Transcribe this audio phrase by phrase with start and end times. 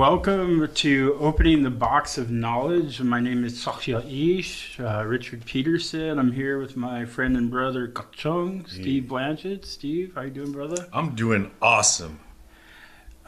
[0.00, 3.02] welcome to Opening the Box of Knowledge.
[3.02, 6.18] My name is Sakya Ish, uh, Richard Peterson.
[6.18, 9.66] I'm here with my friend and brother Kachung, Steve Blanchett.
[9.66, 10.88] Steve, how you doing, brother?
[10.94, 12.18] I'm doing awesome.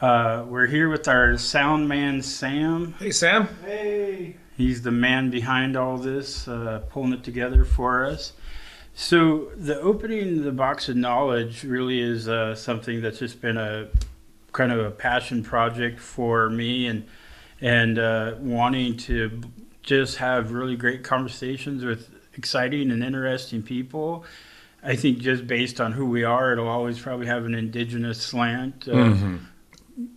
[0.01, 2.95] Uh, we're here with our sound man, Sam.
[2.97, 3.49] Hey, Sam.
[3.63, 4.37] Hey.
[4.57, 8.33] He's the man behind all this, uh, pulling it together for us.
[8.95, 13.89] So, the opening the box of knowledge really is uh, something that's just been a
[14.53, 17.05] kind of a passion project for me, and
[17.61, 19.41] and uh, wanting to
[19.81, 24.23] just have really great conversations with exciting and interesting people.
[24.81, 28.87] I think just based on who we are, it'll always probably have an indigenous slant.
[28.87, 29.15] Uh,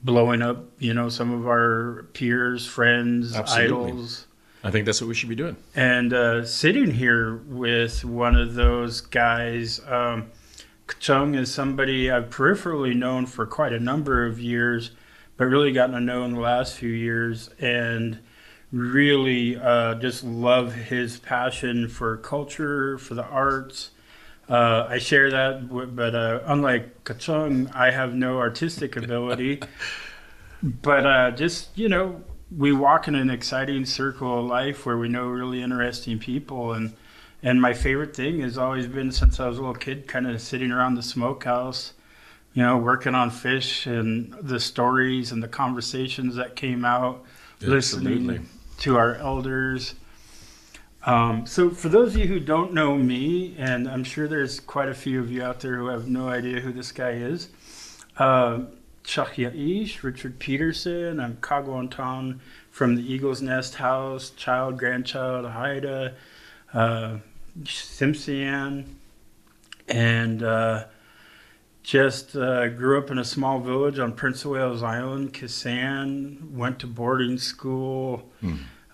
[0.03, 3.91] Blowing up, you know, some of our peers, friends, Absolutely.
[3.91, 4.27] idols
[4.67, 5.57] I think that's what we should be doing.
[5.77, 9.81] and uh, sitting here with one of those guys.
[9.87, 10.33] Um,
[10.99, 14.93] Chung is somebody I've peripherally known for quite a number of years,
[15.37, 18.21] but really gotten to know in the last few years, and
[18.73, 23.91] really uh, just love his passion for culture, for the arts.
[24.49, 29.63] Uh, I share that, but uh, unlike Kachung, I have no artistic ability.
[30.63, 32.23] but uh, just you know,
[32.57, 36.93] we walk in an exciting circle of life where we know really interesting people, and
[37.47, 40.43] and my favorite thing has always been since I was a little kid, kind of
[40.43, 41.93] sitting around the smokehouse,
[42.55, 47.23] you know, working on fish and the stories and the conversations that came out,
[47.63, 47.77] Absolutely.
[47.77, 48.49] listening
[48.79, 49.95] to our elders.
[51.05, 54.89] Um, so, for those of you who don't know me, and I'm sure there's quite
[54.89, 57.51] a few of you out there who have no idea who this guy is,
[58.19, 58.63] uh,
[59.05, 61.21] Chakya Ish, Richard Peterson.
[61.21, 62.41] I'm Kagwantan
[62.73, 66.17] from the Eagle's Nest House, child, grandchild, Haida,
[66.75, 67.19] uh,
[67.65, 68.97] Simpson,
[69.89, 70.85] and uh,
[71.83, 76.51] just uh, grew up in a small village on Prince of Wales Island, Kasaan.
[76.53, 78.31] Went to boarding school.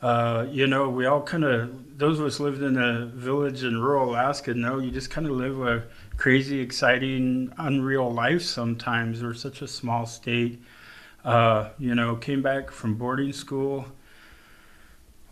[0.00, 3.80] Uh, you know, we all kind of those of us lived in a village in
[3.80, 5.84] rural Alaska know you just kind of live a
[6.16, 8.42] crazy, exciting, unreal life.
[8.42, 10.60] Sometimes we're such a small state.
[11.24, 13.86] Uh, you know, came back from boarding school.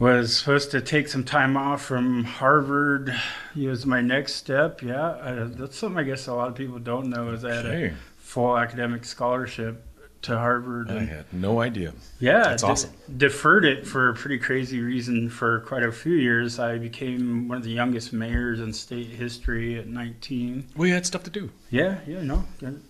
[0.00, 3.14] Was supposed to take some time off from Harvard.
[3.54, 4.80] It was my next step.
[4.80, 7.66] Yeah, uh, that's something I guess a lot of people don't know is I had
[7.66, 9.84] a full academic scholarship
[10.22, 10.90] to Harvard.
[10.90, 11.92] I had no idea.
[12.18, 12.92] yeah, That's awesome.
[13.14, 16.58] Deferred it for a pretty crazy reason for quite a few years.
[16.58, 20.68] I became one of the youngest mayors in state history at 19.
[20.76, 21.50] We had stuff to do.
[21.70, 22.44] Yeah, yeah, no,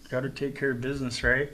[0.09, 1.53] got to take care of business, right?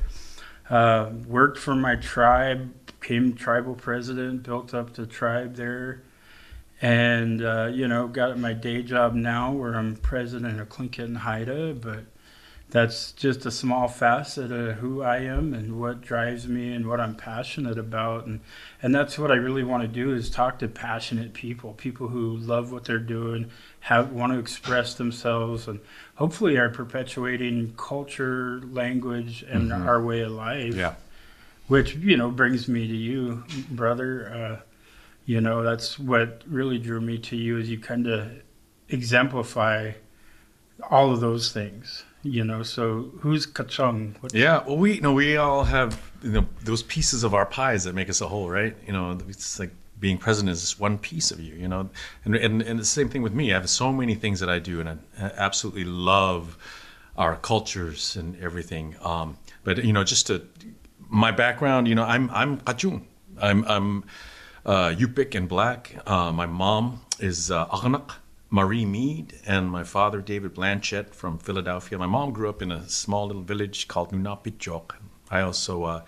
[0.68, 6.02] Uh, worked for my tribe, became tribal president, built up the tribe there,
[6.82, 11.18] and uh, you know, got my day job now where I'm president of Tlingit and
[11.18, 12.04] Haida, but
[12.68, 17.00] that's just a small facet of who I am and what drives me and what
[17.00, 18.40] I'm passionate about, and
[18.82, 22.36] and that's what I really want to do is talk to passionate people, people who
[22.36, 25.78] love what they're doing, have want to express themselves, and
[26.16, 29.86] hopefully are perpetuating culture, language, and Mhm.
[29.86, 30.74] our way of life.
[30.74, 30.94] Yeah.
[31.68, 34.32] Which you know brings me to you, brother.
[34.32, 34.62] Uh,
[35.24, 38.30] you know that's what really drew me to you is you kind of
[38.88, 39.92] exemplify
[40.90, 42.04] all of those things.
[42.22, 44.16] You know, so who's Kachung?
[44.32, 44.64] Yeah.
[44.66, 47.94] Well, we you know we all have you know those pieces of our pies that
[47.94, 48.76] make us a whole, right?
[48.86, 51.54] You know, it's like being president is just one piece of you.
[51.54, 51.88] You know,
[52.24, 53.52] and and and the same thing with me.
[53.52, 54.98] I have so many things that I do, and I
[55.36, 56.58] absolutely love
[57.16, 58.96] our cultures and everything.
[59.02, 60.46] Um, but you know, just to
[61.08, 63.02] my background, you know, I'm I'm Kachung.
[63.40, 64.04] I'm I'm
[64.64, 65.96] uh, Yupik and Black.
[66.06, 67.66] Uh, my mom is uh,
[68.50, 71.98] Marie Meade, and my father David Blanchett from Philadelphia.
[71.98, 74.92] My mom grew up in a small little village called Nunapitchuk.
[75.30, 76.02] I also uh,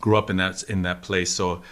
[0.00, 1.30] grew up in that in that place.
[1.30, 1.62] So,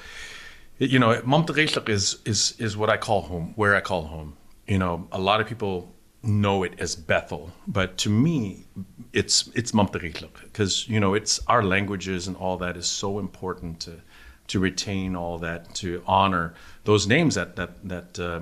[0.78, 4.36] you know, Mamterechlik is is is what I call home, where I call home.
[4.66, 8.64] You know, a lot of people know it as Bethel, but to me,
[9.12, 13.80] it's it's Mamterechlik because you know it's our languages and all that is so important
[13.80, 14.00] to
[14.48, 16.54] to retain all that, to honor
[16.84, 18.40] those names that that that uh,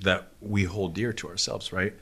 [0.00, 1.94] that we hold dear to ourselves, right?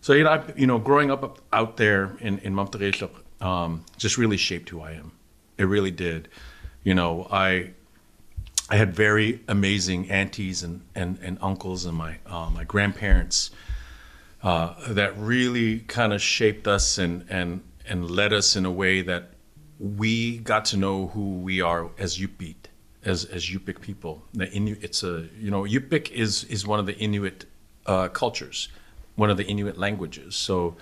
[0.00, 4.16] So you know, I, you know, growing up out there in in Mamterechlik, um, just
[4.18, 5.12] really shaped who I am.
[5.58, 6.28] It really did,
[6.82, 7.72] You know, I
[8.70, 13.50] I had very amazing aunties and, and, and uncles and my uh, my grandparents
[14.42, 19.02] uh, that really kind of shaped us and, and and led us in a way
[19.02, 19.30] that
[19.78, 22.56] we got to know who we are as Yupik,
[23.04, 24.22] as as Yupik people.
[24.32, 27.46] The Inuit, it's a you know Yupik is is one of the Inuit
[27.86, 28.68] uh, cultures,
[29.16, 30.36] one of the Inuit languages.
[30.36, 30.76] So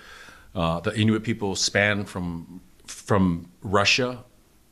[0.55, 4.23] uh, the Inuit people span from from Russia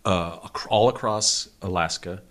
[0.06, 2.22] uh, all across Alaska,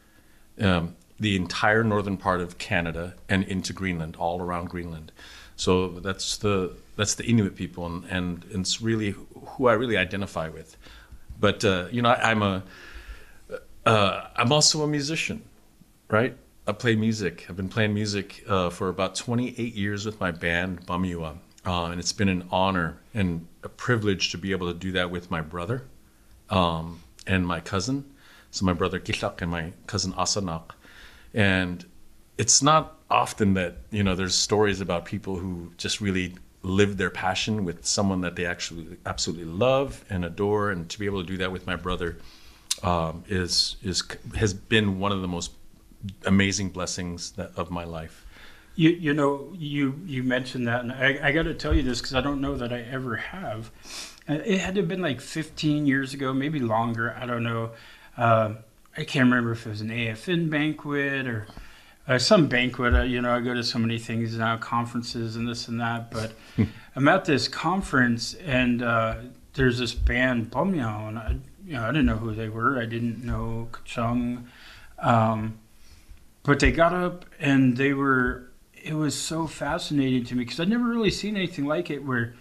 [0.60, 5.12] um, the entire northern part of Canada, and into Greenland, all around Greenland.
[5.58, 10.48] So that's the that's the Inuit people, and, and it's really who I really identify
[10.48, 10.76] with.
[11.38, 12.62] But uh, you know, I, I'm a
[13.84, 15.42] uh, I'm also a musician,
[16.08, 16.36] right?
[16.68, 17.46] I play music.
[17.48, 21.98] I've been playing music uh, for about 28 years with my band Pamyua, uh, and
[21.98, 25.40] it's been an honor and a privilege to be able to do that with my
[25.40, 25.82] brother
[26.50, 28.04] um, and my cousin.
[28.52, 30.70] So my brother Gilak and my cousin Asanak,
[31.34, 31.84] and
[32.36, 37.10] it's not often that you know there's stories about people who just really live their
[37.10, 41.26] passion with someone that they actually absolutely love and adore, and to be able to
[41.26, 42.18] do that with my brother
[42.82, 44.02] um, is is
[44.36, 45.52] has been one of the most
[46.26, 48.24] amazing blessings that, of my life.
[48.76, 52.00] You, you know, you, you mentioned that, and I, I got to tell you this
[52.00, 53.72] because I don't know that I ever have.
[54.28, 57.16] It had to have been like 15 years ago, maybe longer.
[57.18, 57.72] I don't know.
[58.16, 58.54] Uh,
[58.96, 61.48] I can't remember if it was an AFN banquet or
[62.08, 62.94] uh, some banquet.
[62.94, 66.10] Uh, you know, I go to so many things now, conferences and this and that.
[66.10, 66.32] But
[66.96, 69.16] I'm at this conference, and uh,
[69.54, 72.80] there's this band, Pamyua, and I, you know, I didn't know who they were.
[72.80, 74.46] I didn't know Kachung.
[74.98, 75.58] Um,
[76.42, 78.50] but they got up and they were
[78.82, 82.32] it was so fascinating to me because i'd never really seen anything like it where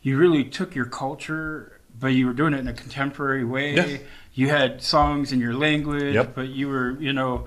[0.00, 3.98] you really took your culture but you were doing it in a contemporary way Yeah.
[4.34, 6.34] you had songs in your language Yep.
[6.34, 7.46] but you were you know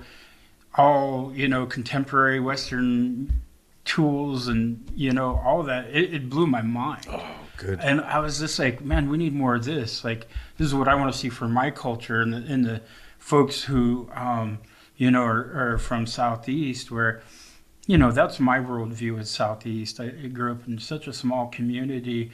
[0.76, 3.42] all you know contemporary western
[3.84, 7.24] tools and you know all that it, it blew my mind Oh,
[7.56, 7.78] good.
[7.80, 10.04] and I was just like, man, we need more of this.
[10.04, 10.28] Like,
[10.58, 12.80] this is what I want to see for my culture and the, and the
[13.18, 14.58] folks who, um,
[14.96, 17.22] you know, are, are from Southeast, where,
[17.86, 20.00] you know, that's my worldview is Southeast.
[20.00, 22.32] I grew up in such a small community.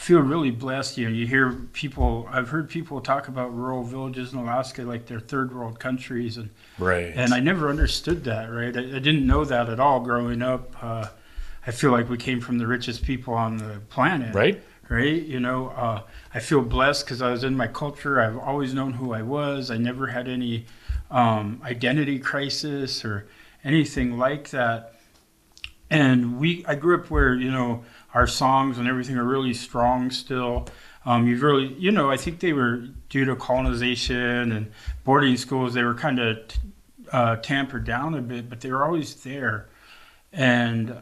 [0.00, 0.96] Feel really blessed.
[0.96, 2.26] You know, you hear people.
[2.32, 6.48] I've heard people talk about rural villages in Alaska like they're third world countries, and
[6.78, 7.12] Right.
[7.14, 8.74] and I never understood that, right?
[8.74, 10.74] I, I didn't know that at all growing up.
[10.82, 11.08] Uh,
[11.66, 14.62] I feel like we came from the richest people on the planet, right.
[14.88, 15.22] right?
[15.22, 16.00] You know, uh,
[16.32, 18.18] I feel blessed because I was in my culture.
[18.22, 19.70] I've always known who I was.
[19.70, 20.64] I never had any
[21.10, 23.26] um, identity crisis or
[23.64, 24.94] anything like that.
[25.90, 30.10] And we, I grew up where you know our songs and everything are really strong
[30.10, 30.66] still.
[31.06, 34.72] Um, you've really, you know, I think they were due to colonization and
[35.04, 35.74] boarding schools.
[35.74, 36.38] They were kind of
[37.12, 39.68] uh, tampered down a bit, but they were always there.
[40.32, 40.96] And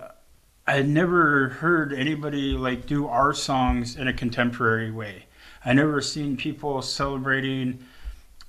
[0.66, 5.26] I had never heard anybody like do our songs in a contemporary way.
[5.64, 7.85] I never seen people celebrating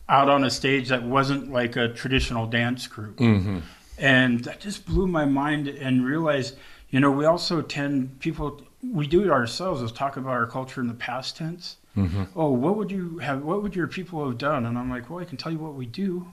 [0.08, 3.18] out on a stage that wasn't like a traditional dance group.
[3.18, 3.60] Mm-hmm.
[3.98, 6.56] And that just blew my mind and realized,
[6.90, 10.82] you know, we also tend people we do it ourselves is talk about our culture
[10.82, 11.78] in the past tense.
[11.98, 12.24] Mm-hmm.
[12.36, 14.66] Oh, what would you have what would your people have done?
[14.66, 16.28] And I'm like, well, I can tell you what we do.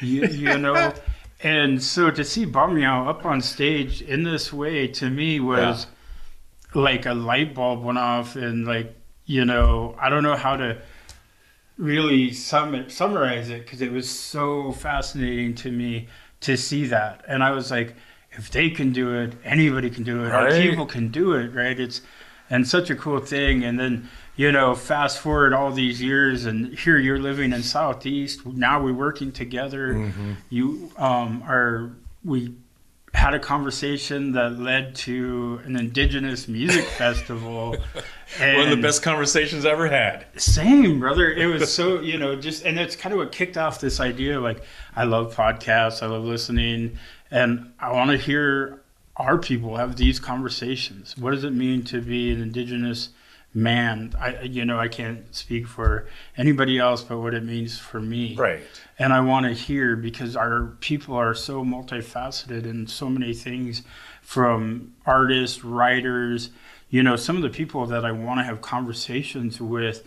[0.00, 0.94] you, you know,
[1.40, 5.86] and so to see Pamyua up on stage in this way to me was
[6.74, 8.96] like a light bulb went off and like
[9.26, 10.80] you know I don't know how to
[11.76, 16.08] really sum summarize it because it was so fascinating to me
[16.40, 17.94] to see that and I was like
[18.34, 21.78] if they can do it anybody can do it our people can do it right?
[21.78, 22.00] It's
[22.50, 23.64] and such a cool thing.
[23.64, 28.44] And then you know fast forward all these years and here you're living in southeast.
[28.46, 29.94] Now we're working together.
[29.94, 30.32] Mm-hmm.
[30.50, 31.92] you um, are
[32.24, 32.54] we
[33.12, 37.76] had a conversation that led to an indigenous music festival
[38.40, 40.26] and One of the best conversations I ever had.
[40.36, 41.30] same brother.
[41.30, 44.40] It was so you know just and it's kind of what kicked off this idea
[44.40, 44.62] like
[44.96, 46.02] i love podcasts.
[46.02, 46.98] I love listening
[47.34, 48.80] and i want to hear
[49.16, 51.16] our people have these conversations.
[51.16, 53.10] What does it mean to be an indigenous
[53.52, 54.12] man?
[54.18, 58.34] I you know i can't speak for anybody else but what it means for me.
[58.34, 58.60] Right.
[58.98, 63.82] and I want to hear because our people are so multifaceted in so many things
[64.22, 66.50] from artists, writers,
[66.88, 70.04] you know, some of the people that I want to have conversations with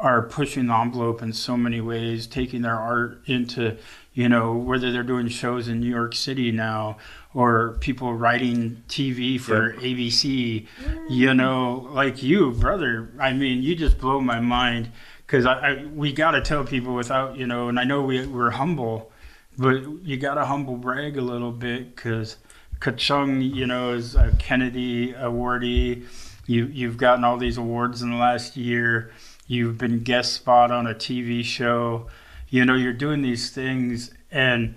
[0.00, 3.76] are pushing the envelope in so many ways, taking their art into,
[4.12, 6.98] you know, whether they're doing shows in New York City now
[7.32, 11.06] or people writing TV for ABC, mm.
[11.08, 13.12] you know, like you, brother.
[13.20, 14.90] I mean, you just blow my mind
[15.26, 18.26] because I, I we got to tell people without you know, and I know we
[18.26, 19.12] we're humble,
[19.56, 22.36] but you got to humble brag a little bit because
[22.80, 26.04] Kachung, you know, is a Kennedy awardee.
[26.46, 29.12] You you've gotten all these awards in the last year.
[29.46, 32.08] You've been guest spot on a TV show.
[32.50, 34.74] You know, you're doing these things and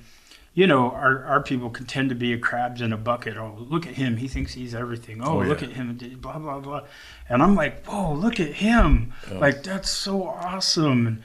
[0.56, 3.38] you know, our, our people can tend to be a crabs in a bucket.
[3.38, 4.18] Oh, look at him.
[4.18, 5.20] He thinks he's everything.
[5.24, 5.48] Oh, Oh, yeah.
[5.50, 5.98] look at him.
[6.22, 6.82] Blah, blah, blah.
[7.28, 9.14] And I'm like, whoa, look at him.
[9.32, 11.08] Like, that's so awesome.
[11.08, 11.24] And,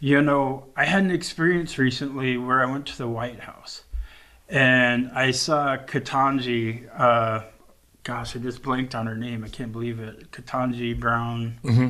[0.00, 3.84] you know, I had an experience recently where I went to the White House
[4.48, 6.88] and I saw Ketanji.
[6.98, 7.44] Uh,
[8.02, 9.44] gosh, I just blanked on her name.
[9.44, 10.32] I can't believe it.
[10.32, 11.60] Ketanji Brown.
[11.62, 11.88] Mm-hmm.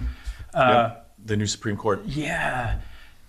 [0.53, 2.03] Uh, The new Supreme Court.
[2.05, 2.81] yeah.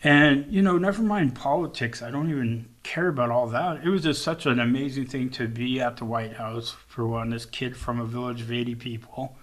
[0.06, 2.04] And, you know, never mind politics.
[2.04, 3.84] I don't even care about all that.
[3.84, 7.32] It was just such an amazing thing to be at the White House, for one,
[7.32, 9.36] this kid from a village of 80 people,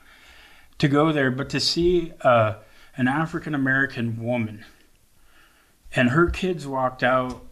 [0.78, 2.54] to go there, but to see uh,
[2.97, 4.64] an African American woman
[5.95, 7.45] and her kids walked out,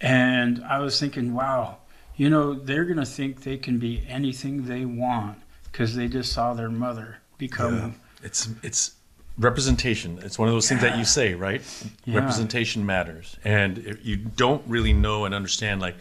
[0.00, 1.78] and I was thinking, wow,
[2.16, 6.32] you know, they're going to think they can be anything they want because they just
[6.32, 7.76] saw their mother become.
[7.76, 8.26] Yeah.
[8.26, 8.95] It's it's
[9.38, 10.18] representation.
[10.22, 11.62] It's one of those things that you say, right?
[12.04, 12.18] Yeah.
[12.18, 15.96] Representation matters, and you don't really know and understand like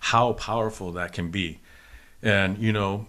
[0.00, 1.60] how powerful that can be,
[2.22, 3.06] and you know,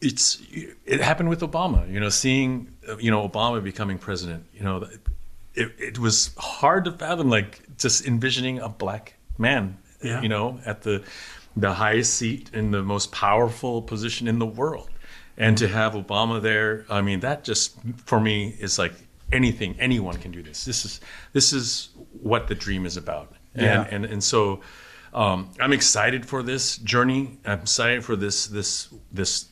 [0.00, 0.42] it's
[0.84, 1.90] it happened with Obama.
[1.90, 2.68] You know, seeing
[2.98, 4.44] you know Obama becoming president.
[4.52, 4.88] You know,
[5.54, 9.78] it it was hard to fathom like just envisioning a black man.
[10.02, 10.20] Yeah.
[10.20, 11.02] You know, at the
[11.56, 14.90] the highest seat in the most powerful position in the world.
[15.36, 18.92] And to have Obama there, I mean, that just for me is like
[19.32, 20.64] anything, anyone can do this.
[20.64, 21.00] This is
[21.32, 21.90] this is
[22.22, 23.32] what the dream is about.
[23.54, 23.82] Yeah.
[23.82, 24.60] And and and so
[25.12, 27.38] um, I'm excited for this journey.
[27.44, 29.46] I'm excited for this this this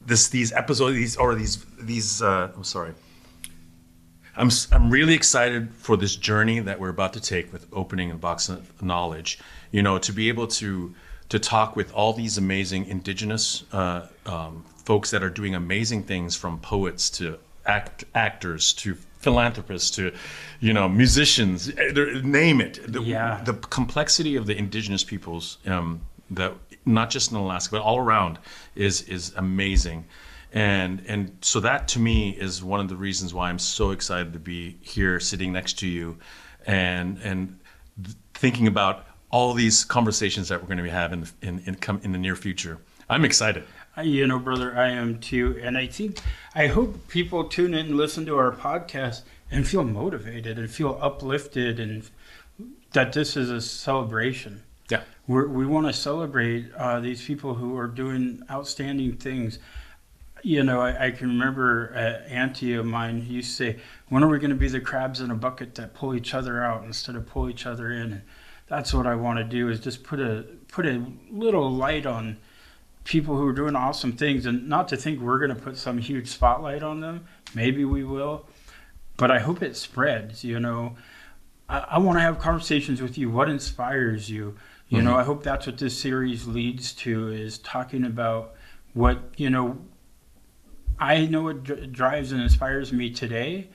[0.00, 2.94] this these episodes these or these these uh, I'm sorry.
[4.36, 8.16] I'm I'm really excited for this journey that we're about to take with opening a
[8.16, 9.38] box of knowledge.
[9.70, 10.94] You know, to be able to
[11.28, 16.36] to talk with all these amazing indigenous uh, um, folks that are doing amazing things,
[16.36, 20.12] from poets to act, actors to philanthropists to,
[20.60, 21.70] you know, musicians.
[21.70, 22.78] eh, Name it.
[22.86, 23.40] The, Yeah.
[23.44, 26.52] the complexity of the indigenous peoples um, that
[26.84, 28.38] not just in Alaska but all around
[28.74, 30.04] is is amazing
[30.52, 34.34] and and so that to me is one of the reasons why I'm so excited
[34.34, 36.18] to be here sitting next to you
[36.66, 37.58] and and
[38.02, 42.00] th- thinking about all these conversations that we're going to be having in in come
[42.04, 43.64] in the near future I'm excited
[44.02, 45.60] You know, brother, I am too.
[45.62, 46.20] And I think,
[46.54, 50.98] I hope people tune in and listen to our podcast and feel motivated and feel
[51.00, 52.08] uplifted and
[52.92, 54.62] that this is a celebration.
[54.90, 59.60] yeah We're, we want to celebrate uh, these people who are doing outstanding things.
[60.42, 64.28] You know, I, I can remember an auntie of mine used to say, "When are
[64.28, 67.16] we going to be the crabs in a bucket that pull each other out instead
[67.16, 68.22] of pull each other in?"
[68.66, 72.38] That's what I want to do is just put a put a little light on
[73.04, 75.98] people who are doing awesome things, and not to think we're going to put some
[75.98, 77.26] huge spotlight on them.
[77.54, 78.46] Maybe we will,
[79.16, 80.44] but I hope it spreads.
[80.44, 80.96] You know,
[81.68, 83.30] I, I want to have conversations with you.
[83.30, 84.56] What inspires you?
[84.88, 85.20] You know, mm-hmm.
[85.20, 88.54] I hope that's what this series leads to is talking about
[88.92, 89.78] what you know.
[90.98, 93.68] I know what dr- drives and inspires me today.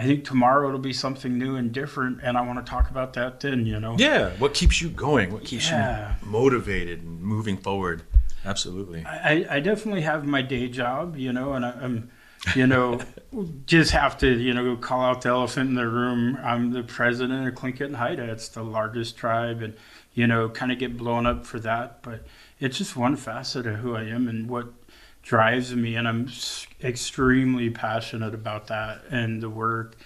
[0.00, 3.12] I think tomorrow it'll be something new and different, and I want to talk about
[3.14, 3.66] that then.
[3.66, 3.96] You know.
[3.98, 6.14] yeah what keeps you going what keeps Yeah.
[6.22, 8.02] you motivated and moving forward
[8.46, 12.10] absolutely I, I definitely have my day job, you know, and I, I'm,
[12.56, 13.00] you know,
[13.66, 16.38] just have to, you know, call out the elephant in the room.
[16.42, 18.24] I'm the president of Tlingit and Haida.
[18.32, 19.74] It's the largest tribe, and
[20.14, 22.02] you know, kind of get blown up for that.
[22.02, 22.24] But
[22.58, 24.66] it's just one facet of who I am and what
[25.22, 26.28] drives me, and I'm
[26.82, 29.96] extremely passionate about that and the work.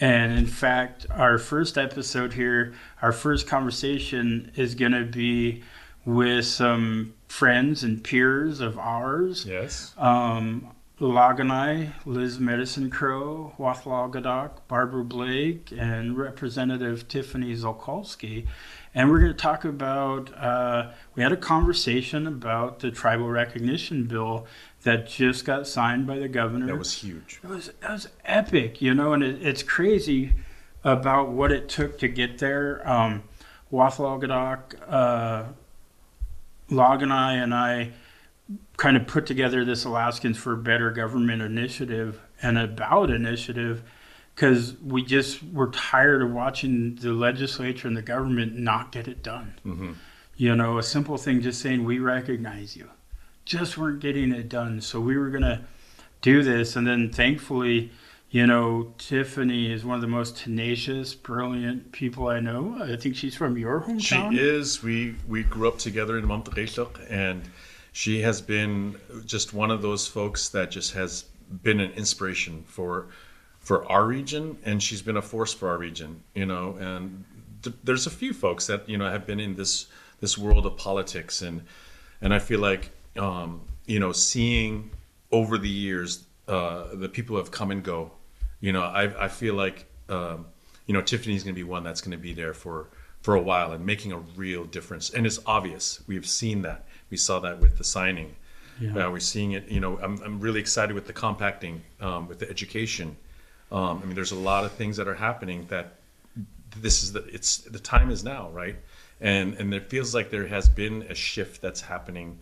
[0.00, 5.62] And in fact, our first episode here, our first conversation is going to be
[6.04, 9.46] with some friends and peers of ours.
[9.46, 18.46] yes Um, Laganai, Liz Medicine Crow, Wathlagadoc, Barbara Blake, and Representative Tiffany Zulkosky.
[18.94, 24.04] And we're going to talk about, uh, we had a conversation about the tribal recognition
[24.04, 24.46] bill
[24.82, 26.66] that just got signed by the governor.
[26.66, 30.34] that was huge It was that was epic, you know, and it, it's crazy
[30.84, 32.86] about what it took to get there.
[32.88, 33.22] Um,
[34.86, 35.44] uh,
[36.68, 37.92] Log and I and I
[38.76, 43.82] kind of put together this Alaskans for Better Government initiative and a ballot initiative
[44.34, 49.22] because we just were tired of watching the legislature and the government not get it
[49.22, 49.54] done.
[49.64, 49.94] Mhm.
[50.36, 52.88] You know, a simple thing just saying we recognize you,
[53.44, 54.80] just weren't getting it done.
[54.80, 55.62] So we were gonna
[56.22, 57.90] do this, and then thankfully,
[58.34, 62.78] You know, Tiffany is one of the most tenacious, brilliant people I know.
[62.82, 64.30] I think she's from your hometown.
[64.32, 64.82] She is.
[64.82, 66.66] We we grew up together in Monterrey,
[67.10, 67.42] and
[67.92, 68.96] she has been
[69.26, 71.26] just one of those folks that just has
[71.62, 73.08] been an inspiration for
[73.62, 76.22] for our region, and she's been a force for our region.
[76.34, 77.24] You know, and
[77.62, 79.86] th- there's a few folks that you know have been in this
[80.20, 81.62] this world of politics, and
[82.20, 84.90] and I feel like um, you know seeing
[85.30, 88.10] over the years uh, the people have come and go.
[88.60, 90.46] You know, I I feel like um,
[90.86, 92.88] you know Tiffany's going to be one that's going to be there for
[93.22, 95.10] for a while and making a real difference.
[95.10, 96.00] And it's obvious.
[96.08, 96.84] We've seen that.
[97.08, 98.34] We saw that with the signing.
[98.80, 99.06] Yeah.
[99.06, 99.68] Uh, we're seeing it.
[99.68, 103.16] You know, I'm I'm really excited with the compacting, um, with the education.
[103.72, 105.94] Um, I mean, there's a lot of things that are happening that
[106.76, 108.76] this is the it's the time is now, right?
[109.20, 112.38] And and it feels like there has been a shift that's happening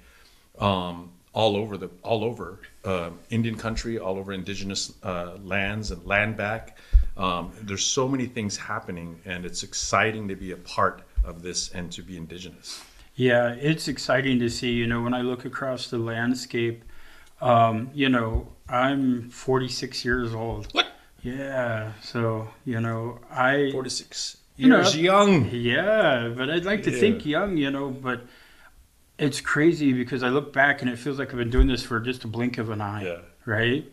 [0.58, 6.04] um, all over the all over uh, Indian country, all over indigenous uh, lands and
[6.04, 6.78] land back.
[7.16, 11.70] Um, there's so many things happening, and it's exciting to be a part of this
[11.70, 12.82] and to be indigenous.
[13.14, 14.72] Yeah, it's exciting to see.
[14.72, 16.82] You know, when I look across the landscape,
[17.40, 20.72] um, you know, I'm 46 years old.
[20.72, 20.89] What?
[21.22, 25.48] Yeah, so you know, I 46 You know, years young.
[25.50, 27.00] Yeah, but I'd like to Yeah.
[27.00, 28.26] think young, you know, but
[29.18, 32.00] it's crazy because I look back and it feels like I've been doing this for
[32.00, 33.18] just a blink of an eye, Yeah.
[33.44, 33.90] right?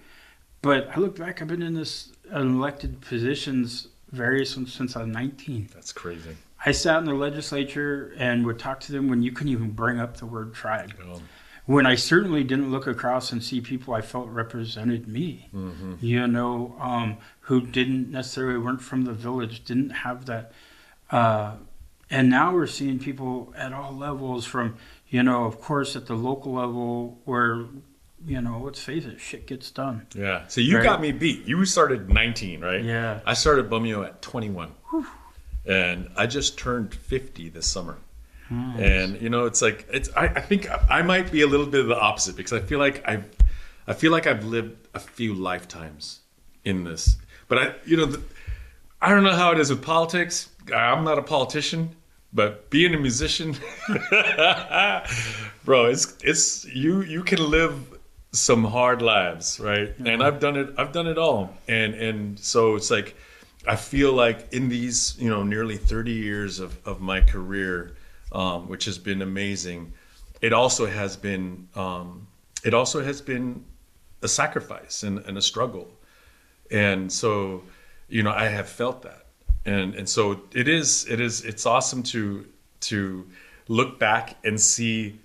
[0.62, 5.10] But I look back, I've been in this elected positions various ones since I was
[5.10, 5.70] 19.
[5.74, 6.36] That's crazy.
[6.66, 10.00] I sat in the legislature and would talk to them when you couldn't even bring
[10.00, 10.94] up the word tribe.
[11.02, 11.22] Um,
[11.67, 15.95] When I certainly didn't look across and see people I felt represented me mm-hmm.
[15.99, 20.53] you know, um, who didn't necessarily weren't from the village, didn't have that.
[21.12, 21.58] Uh,
[22.10, 24.77] and now we're seeing people at all levels, from
[25.10, 27.65] you know, of course, at the local level, where
[28.25, 30.08] you know, let's face it, shit gets done.
[30.15, 30.47] Yeah.
[30.47, 30.84] So you Right.
[30.84, 31.45] got me beat.
[31.45, 32.84] You started 19, right?
[32.84, 33.19] Yeah.
[33.25, 34.71] I started Pamyua at 21.
[35.65, 37.97] And I just turned 50 this summer.
[38.48, 38.80] Hmm.
[38.80, 40.10] And you know, it's like it's.
[40.16, 42.80] I, I think I might be a little bit of the opposite because I feel
[42.80, 43.26] like I've,
[43.88, 46.22] I feel like I've lived a few lifetimes
[46.64, 47.18] in this.
[47.48, 48.22] But I, you know, the,
[49.02, 50.50] I don't know how it is with politics.
[50.74, 51.96] I'm not a politician,
[52.34, 53.56] but being a musician,
[55.66, 57.98] bro, it's it's you you can live
[58.32, 59.94] some hard lives, right?
[60.06, 60.74] And I've done it.
[60.78, 63.16] I've done it all, and and so it's like
[63.68, 67.97] I feel like in these you know nearly 30 years of of my career,
[68.32, 69.94] um, which has been amazing,
[70.42, 72.28] it also has been um,
[72.63, 73.63] it also has been
[74.22, 75.88] a sacrifice and, and a struggle,
[76.72, 77.63] and so
[78.10, 79.26] you know I have felt that,
[79.66, 82.46] and and so it is it is it's awesome to
[82.82, 83.26] to
[83.68, 85.20] look back and see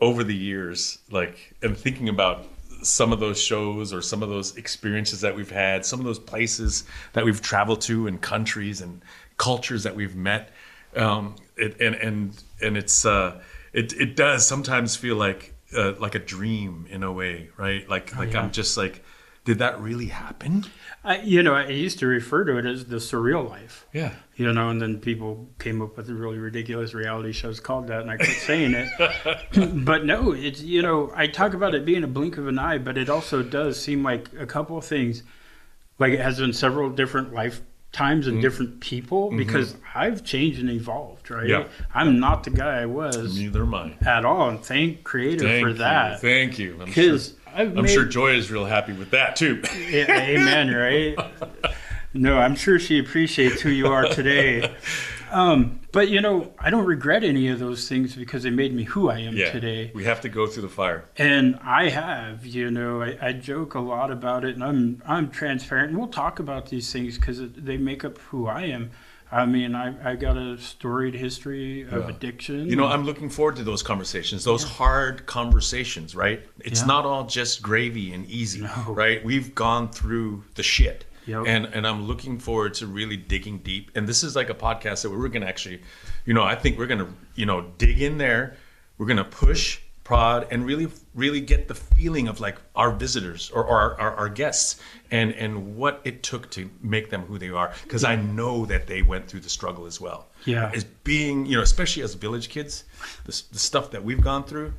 [0.00, 2.46] over the years, like, and thinking about
[2.82, 6.18] some of those shows or some of those experiences that we've had, some of those
[6.18, 9.02] places that we've traveled to and countries and
[9.36, 10.50] cultures that we've met.
[10.96, 13.40] Um, it, and, and, and it's, uh,
[13.72, 17.88] it, it does sometimes feel like, uh, like a dream in a way, right?
[17.88, 18.42] Like, like yeah.
[18.42, 19.04] I'm just like,
[19.44, 20.66] did that really happen?
[21.02, 23.86] I, you know, I used to refer to it as the surreal life.
[23.92, 24.12] Yeah.
[24.36, 28.10] You know, and then people came up with really ridiculous reality shows called that, and
[28.10, 29.84] I quit saying it.
[29.84, 32.78] but no, it's you know, I talk about it being a blink of an eye,
[32.78, 35.22] but it also does seem like a couple of things.
[35.98, 37.32] Like it has been several different
[37.90, 38.42] lifetimes and mm-hmm.
[38.42, 39.38] different people mm-hmm.
[39.38, 41.30] because I've changed and evolved.
[41.30, 41.48] Right?
[41.48, 41.64] Yeah.
[41.94, 43.92] I'm not the guy I was Neither am I.
[44.06, 45.74] at all, and thank Creator Thank for you.
[45.74, 46.20] that.
[46.20, 46.78] Thank you.
[46.80, 49.62] I'm sure, Because I'm made, sure Joy is real happy with that too.
[49.74, 51.16] amen, right?
[52.12, 54.74] No, I'm sure she appreciates who you are today.
[55.30, 58.84] Um, but you know, I don't regret any of those things because they made me
[58.84, 59.50] who I am yeah.
[59.52, 59.90] today.
[59.94, 61.04] We have to go through the fire.
[61.16, 65.30] And I have, you know, I, I joke a lot about it, and I'm I'm
[65.30, 65.90] transparent.
[65.90, 68.90] And we'll talk about these things because they make up who I am.
[69.32, 72.08] I mean, I I got a storied history of Yeah.
[72.08, 72.66] addiction.
[72.68, 76.42] You know, I'm looking forward to those conversations, those hard conversations, right?
[76.60, 76.86] It's Yeah.
[76.86, 78.84] not all just gravy and easy, No.
[78.88, 79.24] right?
[79.24, 81.04] We've gone through the shit.
[81.30, 81.44] Yep.
[81.46, 83.90] And and I'm looking forward to really digging deep.
[83.94, 85.80] And this is like a podcast that we're going to actually,
[86.26, 88.56] you know, I think we're going to, you know, dig in there.
[88.98, 93.50] We're going to push, prod, and really, really get the feeling of like our visitors
[93.50, 97.38] or, or our, our, our guests and and what it took to make them who
[97.38, 97.72] they are.
[97.84, 100.72] Because I know that they went through the struggle as well Yeah.
[100.72, 102.84] is being you know especially as village kids
[103.24, 104.72] the, the stuff that we've gone through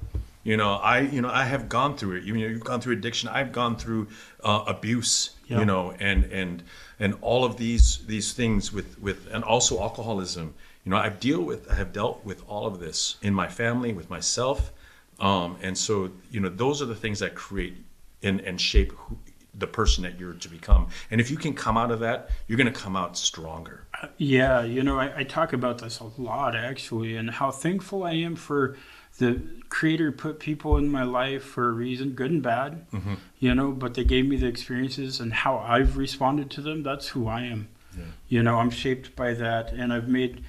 [0.43, 2.93] you know i you know i have gone through it you know you've gone through
[2.93, 4.07] addiction i've gone through
[4.43, 5.59] uh, abuse Yeah.
[5.59, 6.63] you know and and
[6.99, 10.53] and all of these these things with with and also alcoholism
[10.85, 13.91] you know i've deal with i have dealt with all of this in my family
[13.93, 14.71] with myself
[15.19, 17.75] um, and so you know those are the things that create
[18.23, 19.17] and and shape who
[19.53, 20.87] the person that you're to become.
[21.09, 23.85] And if you can come out of that, you're going to come out stronger.
[24.17, 28.13] Yeah, you know, I, I talk about this a lot actually, and how thankful I
[28.13, 28.77] am for
[29.21, 33.17] the creator put people in my life for a reason, good and bad, Mhm.
[33.39, 36.83] you know, but they gave me the experiences and how I've responded to them.
[36.83, 37.69] That's who I am.
[37.97, 38.03] Yeah.
[38.27, 40.43] You know, I'm shaped by that, and I've made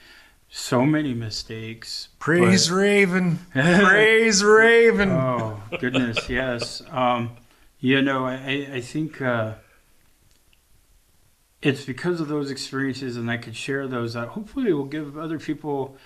[0.48, 2.08] so many mistakes.
[2.18, 3.38] Praise but- Raven.
[3.52, 5.10] Praise Raven.
[5.10, 6.82] Oh goodness, yes.
[6.90, 7.30] Um,
[7.80, 9.54] you know, I, I- I think uh,
[11.62, 15.38] it's because of those experiences, and I could share those that hopefully will give other
[15.38, 15.96] people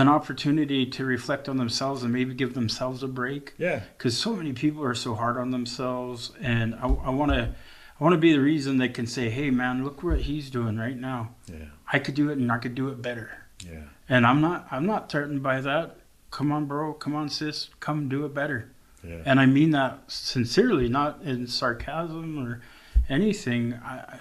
[0.00, 3.54] an opportunity to reflect on themselves and maybe give themselves a break.
[3.58, 3.80] yeah.
[3.96, 7.54] Because so many people are so hard on themselves, and I want to.
[8.00, 10.76] I want to be the reason they can say, "Hey, man, look what he's doing
[10.76, 11.34] right now.
[11.46, 11.64] Yeah.
[11.92, 13.30] I could do it, and I could do it better."
[13.66, 13.82] Yeah.
[14.08, 14.68] And I'm not.
[14.70, 15.96] I'm not threatened by that.
[16.30, 16.92] Come on, bro.
[16.92, 17.70] Come on, sis.
[17.80, 18.70] Come do it better.
[19.02, 19.22] Yeah.
[19.24, 22.60] And I mean that sincerely, not in sarcasm or
[23.08, 23.74] anything.
[23.74, 24.20] I, I-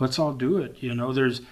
[0.00, 0.76] let's all do it.
[0.82, 1.42] You know, there's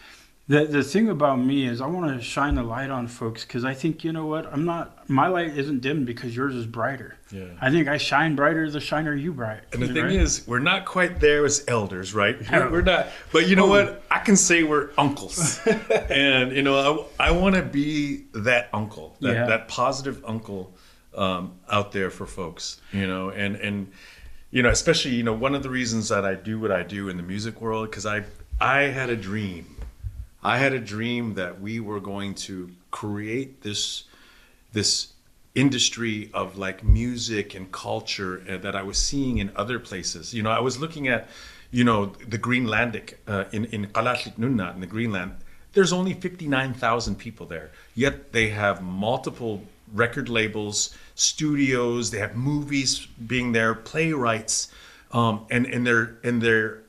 [0.49, 3.65] the the thing about me is I want to shine the light on folks because
[3.67, 5.09] I think you know what I'm not.
[5.09, 7.17] My light isn't dim because yours is brighter.
[7.31, 7.45] Yeah.
[7.61, 9.61] I think I shine brighter the shiner you bright.
[9.73, 10.13] And the thing right?
[10.13, 12.37] is, we're not quite there as elders, right?
[12.51, 13.09] We're, we're not.
[13.33, 13.69] But you know Oh.
[13.85, 14.03] what?
[14.11, 15.61] I can say we're uncles,
[16.11, 19.47] and you know, I, I want to be that uncle, that, Yeah.
[19.47, 20.75] that positive uncle
[21.15, 22.81] um, out there for folks.
[22.93, 23.93] You know, and and
[24.51, 27.11] you know, especially you know, one of the reasons that I do what I do
[27.11, 28.25] in the music world because I
[28.59, 29.75] I had a dream.
[30.43, 34.05] I had a dream that we were going to create this
[34.73, 35.13] this
[35.55, 40.33] industry of like music and culture uh, that I was seeing in other places.
[40.33, 41.29] You know, I was looking at,
[41.71, 45.37] you know, the Greenlandic uh, in in Kalaallit Nunaat in the Greenland.
[45.73, 47.71] There's only 59,000 people there.
[47.95, 54.69] Yet they have multiple record labels, studios, they have movies being there, playwrights,
[55.13, 56.83] um, and and they're and they're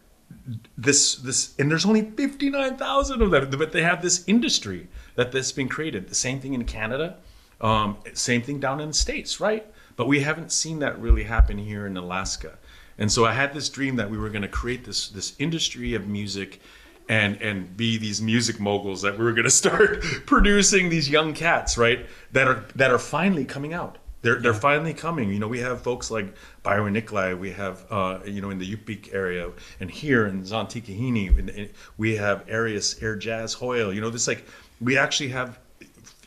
[0.77, 5.51] this this and there's only 59,000 of them but they have this industry that that's
[5.51, 6.07] been created.
[6.07, 7.17] The same thing in Canada
[7.62, 9.65] um, same thing down in the states right?
[9.95, 12.57] But we haven't seen that really happen here in Alaska.
[12.97, 15.93] And so I had this dream that we were going to create this this industry
[15.93, 16.62] of music
[17.07, 21.33] and and be these music moguls that we were going to start producing these young
[21.33, 25.29] cats right that are that are finally coming out they're, they're finally coming.
[25.29, 27.38] You know, we have folks like Byron Nicholai.
[27.38, 32.43] We have, uh, you know, in the Yupik area, and here in Zantikahini, we have
[32.47, 33.93] Arius Air Jazz Hoyle.
[33.93, 34.45] You know, this like
[34.82, 35.60] we actually have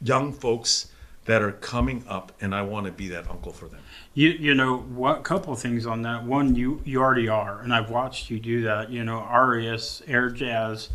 [0.03, 0.91] young folks
[1.25, 3.81] that are coming up, and I want to be that uncle for them.
[4.15, 5.23] You you know what?
[5.23, 6.25] Couple things on that.
[6.25, 8.91] One, you you already are, and I've watched you do that.
[8.91, 10.89] You know, Arias Air Jazz.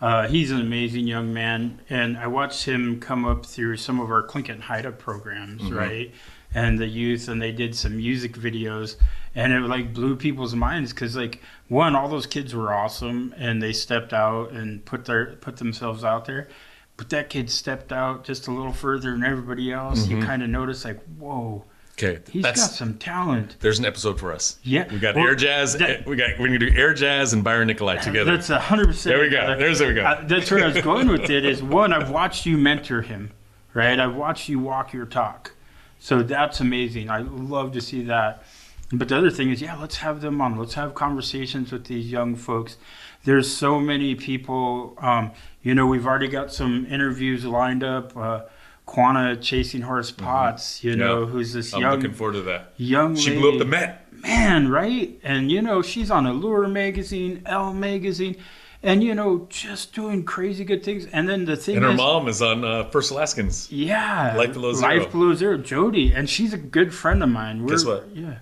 [0.00, 4.10] Uh, he's an amazing young man, and I watched him come up through some of
[4.12, 6.14] our Tlingit and Haida programs, right?
[6.54, 8.96] And the youth, and they did some music videos,
[9.34, 13.62] and it like blew people's minds because like one, all those kids were awesome, and
[13.62, 16.48] they stepped out and put their put themselves out there.
[16.96, 20.08] But that kid stepped out just a little further than everybody else.
[20.08, 23.56] You kind of notice like, whoa, Okay, he's got some talent.
[23.60, 24.58] there's an episode for us.
[24.62, 25.76] Yeah, we got well, Air Jazz.
[25.78, 28.36] that- we got we're gonna do Air Jazz and Byron Nicholai together.
[28.36, 29.14] That's a hundred percent.
[29.14, 29.54] There we go.
[29.58, 30.04] There's- there we go.
[30.04, 31.44] Uh, that's where I was going with it.
[31.44, 33.32] Is one, I've watched you mentor him,
[33.74, 34.00] right?
[34.00, 35.52] I've watched you walk your talk,
[35.98, 37.10] so that's amazing.
[37.10, 38.42] I love to see that.
[38.90, 40.56] But the other thing is, yeah, let's have them on.
[40.56, 42.76] Let's have conversations with these young folks.
[43.24, 44.96] There's so many people.
[44.98, 45.32] Um,
[45.62, 48.16] you know, we've already got some interviews lined up.
[48.16, 48.42] Uh,
[48.86, 51.24] Quannah Chasinghorse Potts, you know, Mm-hmm.
[51.26, 51.32] Yeah.
[51.32, 52.72] who's this I'm young looking forward to that.
[52.78, 54.06] young She lady blew up the Met.
[54.12, 55.20] man, right?
[55.22, 58.36] And you know, she's on Allure magazine, Elle magazine,
[58.82, 61.06] and you know, just doing crazy good things.
[61.12, 63.70] And then the thing And her is, mom is on uh, First Alaskans.
[63.72, 64.94] yeah, Life Below Zero.
[64.96, 67.62] Life Below Zero, Jody, and she's a good friend of mine.
[67.62, 68.08] We're, Guess what?
[68.14, 68.38] Yeah.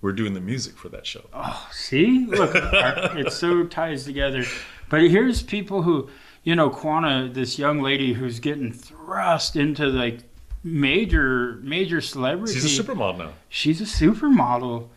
[0.00, 1.24] We're doing the music for that show.
[1.32, 4.44] Oh, see, look, our- it so ties together.
[4.88, 6.08] But here's people who,
[6.44, 10.20] you know, Quannah, this young lady who's getting thrust into like
[10.62, 12.54] major, major celebrity.
[12.54, 13.32] She's a supermodel now.
[13.48, 14.88] she's a supermodel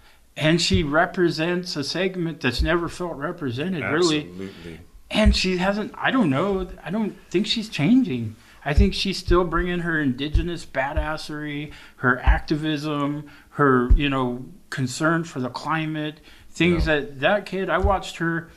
[0.41, 4.80] and she represents a segment that's never felt represented really Absolutely.
[5.10, 9.43] and she hasn't i don't know i don't think she's changing i think she's still
[9.43, 16.95] bringing her indigenous badassery her activism her you know concern for the climate things Yeah.
[17.01, 18.49] that that kid i watched her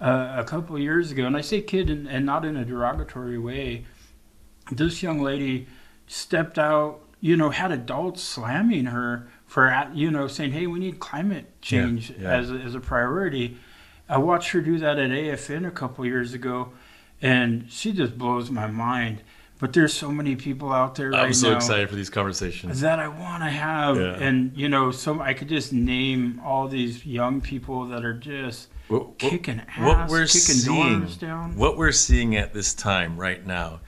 [0.00, 2.64] uh, a couple of years ago and i say kid and, and not in a
[2.64, 3.84] derogatory way
[4.72, 5.66] this young lady
[6.06, 10.80] stepped out, you know, had adults slamming her for, uh, you know, saying, hey, we
[10.80, 12.36] need climate change Yeah, yeah.
[12.38, 13.56] As, a, as a priority.
[14.08, 16.72] I watched her do that at AFN a couple years ago,
[17.22, 19.22] and she just blows my mind.
[19.60, 22.80] but there's so many people out there right I'm so now excited for these conversations.
[22.80, 24.16] that I want to have, Yeah.
[24.26, 28.68] and you know, so I could just name all these young people that are just
[28.88, 31.54] what- kicking ass, what we're kicking seeing, doors down.
[31.54, 33.78] what we're seeing at this time right now,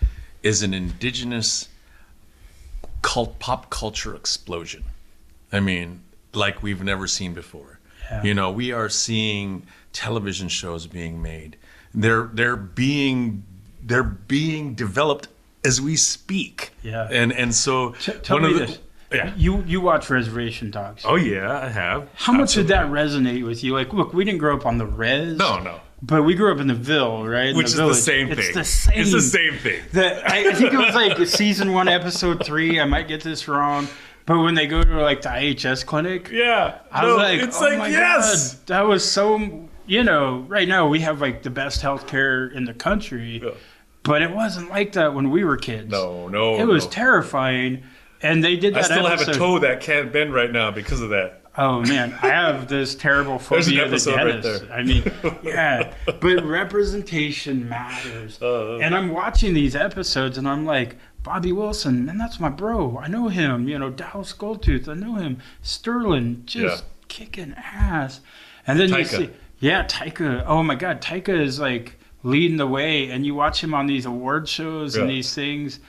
[0.45, 1.69] is an indigenous
[3.03, 4.85] cult pop culture explosion.
[5.53, 6.03] I mean,
[6.35, 7.79] like we've never seen before.
[8.11, 8.23] Yeah.
[8.23, 11.57] You know, we are seeing television shows being made.
[11.95, 13.45] They're they're being
[13.83, 15.29] they're being developed
[15.65, 16.73] as we speak.
[16.83, 17.09] Yeah.
[17.11, 18.79] And and so T- tell one me of the this.
[19.13, 19.33] yeah.
[19.37, 21.03] You you watch Reservation Dogs.
[21.05, 22.09] Oh yeah, I have.
[22.15, 23.73] How much did that resonate with you?
[23.73, 25.37] Like, look, we didn't grow up on the res.
[25.39, 25.81] No, no.
[26.03, 27.47] But we grew up in the Ville, right?
[27.49, 27.97] In Which the is the village.
[27.99, 28.55] same it's thing.
[28.55, 29.01] the same.
[29.01, 29.83] It's the same thing.
[29.93, 32.79] The, I, I think it was like season one, episode three.
[32.79, 33.89] I might get this wrong,
[34.27, 36.79] but when they go to like the IHS clinic, Yeah.
[36.91, 38.55] I no, was like, it's oh like yes.
[38.55, 39.69] god, that was so.
[39.89, 43.51] You know, right now we have like the best healthcare in the country, Yeah.
[44.03, 45.91] but it wasn't like that when we were kids.
[45.91, 46.59] No, no.
[46.59, 46.91] it was no.
[46.91, 47.85] terrifying,
[48.21, 51.11] and they did I still have a toe that can't bend right now because of
[51.11, 51.43] that.
[51.59, 54.73] Oh man, I have this terrible There's an phobia of the episode right there.
[54.73, 55.11] I mean,
[55.43, 58.43] yeah, but representation matters.
[58.43, 62.99] Uh, and I'm watching these episodes, and I'm like, Bobby Wilson, man, that's my bro.
[63.03, 63.69] I know him.
[63.69, 65.39] You know, Dallas Goldtooth, I know him.
[65.61, 66.89] Sterling, just Yeah.
[67.09, 68.21] kicking ass.
[68.65, 70.45] And then you see, yeah, Taika.
[70.47, 74.07] Oh my God, Taika is like leading the way, and you watch him on these
[74.07, 75.81] award shows and these things,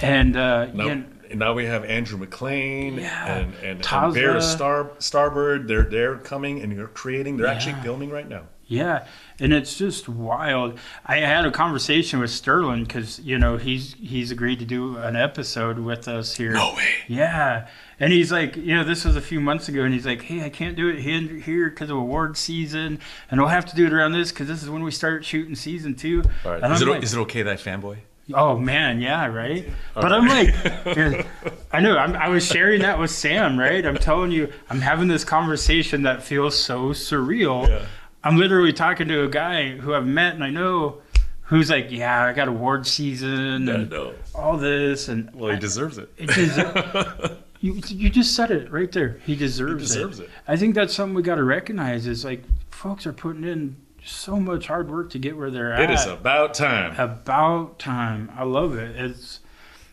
[0.00, 0.92] and uh, Now, yeah,
[1.30, 3.36] and now we have Andrew McLean Yeah.
[3.38, 4.14] and, and, and.
[4.14, 5.66] Bear Star Starbird.
[5.66, 7.38] They're they're coming and they're creating.
[7.38, 8.42] They're actually filming right now.
[8.68, 9.06] Yeah,
[9.40, 10.78] and it's just wild.
[11.06, 15.16] I had a conversation with Sterling because you know he's he's agreed to do an
[15.16, 16.52] episode with us here.
[16.52, 16.88] No way.
[17.08, 20.20] Yeah, and he's like, you know, this was a few months ago, and he's like,
[20.20, 23.00] hey, I can't do it here because of award season,
[23.30, 25.54] and we'll have to do it around this because this is when we start shooting
[25.54, 26.22] season two.
[26.44, 26.70] All right.
[26.70, 27.96] Is it, like, is it okay that I fanboy?
[28.34, 29.66] Oh man, yeah, right.
[29.94, 30.54] But I'm like,
[31.72, 31.96] I know.
[31.96, 33.84] I'm, I was sharing that with Sam, right?
[33.86, 37.66] I'm telling you, I'm having this conversation that feels so surreal.
[37.66, 37.86] Yeah.
[38.24, 40.98] I'm literally talking to a guy who I've met and I know,
[41.42, 44.14] who's like, yeah, I got award season and no.
[44.34, 46.10] all this, and Well, he I- deserves it.
[46.18, 49.20] it deser- you you just said it right there.
[49.24, 50.30] He deserves, deserves it.
[50.46, 52.06] I think that's something we got to recognize.
[52.06, 55.80] Is like folks are putting in so much hard work to get where they're at.
[55.82, 56.92] It is about time.
[56.98, 58.30] About time.
[58.36, 58.94] I love it.
[58.96, 59.40] It's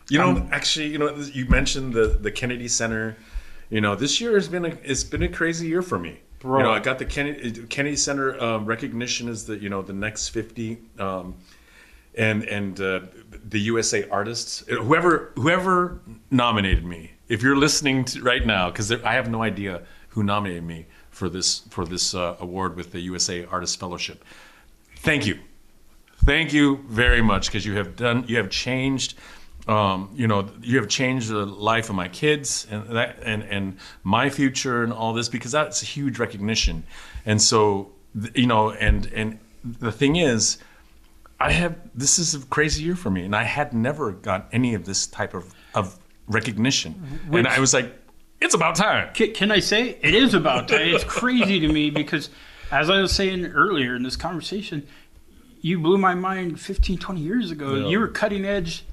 [0.08, 3.16] You know, Um, actually, you know, you mentioned the the Kennedy Center.
[3.70, 6.20] You know, this year has been a it's been a crazy year for me.
[6.40, 6.58] Bro.
[6.58, 9.92] You know, I got the Kennedy Kennedy Center um, recognition as the you know the
[9.92, 11.34] next fifty, um,
[12.14, 13.00] and and uh,
[13.48, 17.12] the USA artists, whoever whoever nominated me.
[17.28, 21.28] If you're listening to right now, because I have no idea who nominated me for
[21.28, 24.24] this for this uh, award with the USA Artist Fellowship.
[24.96, 25.38] Thank you
[26.24, 29.14] thank you very much because you have done you have changed
[29.68, 33.78] um, you know you have changed the life of my kids and that and and
[34.04, 36.84] my future and all this because that's a huge recognition
[37.24, 37.90] and so
[38.34, 40.58] you know and and the thing is
[41.40, 44.74] i have this is a crazy year for me and i had never got any
[44.74, 45.98] of this type of of
[46.28, 46.92] recognition
[47.28, 47.92] Which- and i was like
[48.40, 50.88] it's about time Can, can I say it is about time?
[50.94, 52.28] It's crazy to me because,
[52.70, 54.86] as I was saying earlier in this conversation,
[55.62, 57.74] you blew my mind 15, 20 years ago.
[57.76, 57.88] Yeah.
[57.88, 58.84] You were cutting edge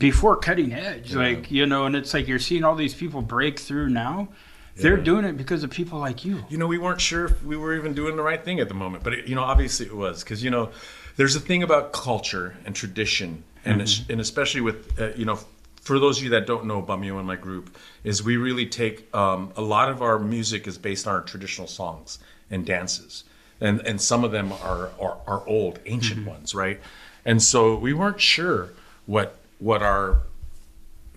[0.00, 1.14] before cutting edge.
[1.14, 4.28] Like, you know, and it's like you're seeing all these people break through now.
[4.76, 6.42] They're doing it because of people like you.
[6.48, 8.74] you know, we weren't sure if we were even doing the right thing at the
[8.74, 10.70] moment, but it, you know, obviously it was because you know,
[11.16, 15.38] there's a thing about culture and tradition, and es- and especially with uh, you know,
[15.82, 19.14] for those of you that don't know Pamyua and my group, is we really take
[19.14, 22.18] um, a lot of our music is based on our traditional songs
[22.50, 23.24] and dances,
[23.60, 26.80] and and some of them are are, are old, ancient ones, right?
[27.26, 28.70] And so we weren't sure
[29.04, 30.22] what what our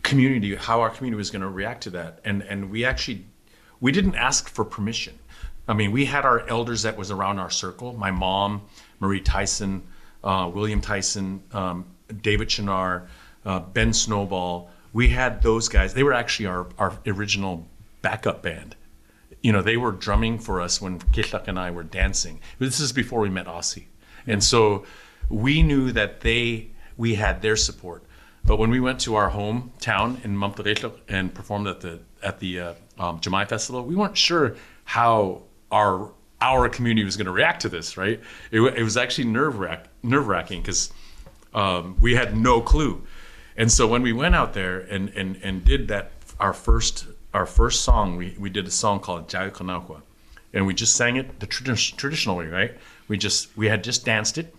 [0.03, 2.19] community how our community was going to react to that.
[2.23, 3.25] And and we actually
[3.79, 5.17] we didn't ask for permission.
[5.67, 8.61] I mean we had our elders that was around our circle my mom
[8.99, 9.81] marie tyson
[10.23, 11.85] uh, william tyson um,
[12.21, 13.07] david chinar
[13.45, 14.69] uh, ben snowball.
[14.91, 17.65] We had those guys they were actually our, our original
[18.01, 18.75] backup band.
[19.41, 22.41] You know they were drumming for us when Kitlak and i were dancing.
[22.59, 23.85] This is before we met Ossie.
[24.27, 24.85] And so
[25.29, 28.03] we knew that they we had their support
[28.45, 32.59] but when we went to our hometown in Mamtaretlok and performed at the at the
[32.59, 37.61] uh, um, Cama-i Festival, we weren't sure how our our community was going to react
[37.61, 37.95] to this.
[37.95, 38.19] Right?
[38.51, 40.91] It, it was actually nerve wrack nerve wracking because
[41.53, 43.03] um, we had no clue.
[43.55, 47.45] And so when we went out there and and and did that, our first our
[47.45, 50.01] first song, we we did a song called Jai Konakwa,
[50.53, 52.47] and we just sang it the tradi- traditional way.
[52.47, 52.77] Right?
[53.07, 54.53] We just we had just danced it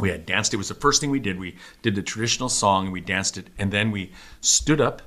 [0.00, 0.52] we had danced.
[0.54, 1.38] It was the first thing we did.
[1.38, 5.02] We did the traditional song and we danced it, and then we stood up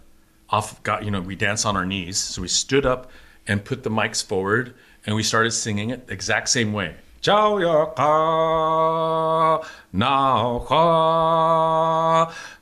[0.50, 0.82] off.
[0.84, 3.12] Got you know we dance on our knees, so we stood up
[3.48, 4.74] and put the mics forward,
[5.06, 6.96] and we started singing it the exact same way.
[7.22, 9.62] Chao ya ka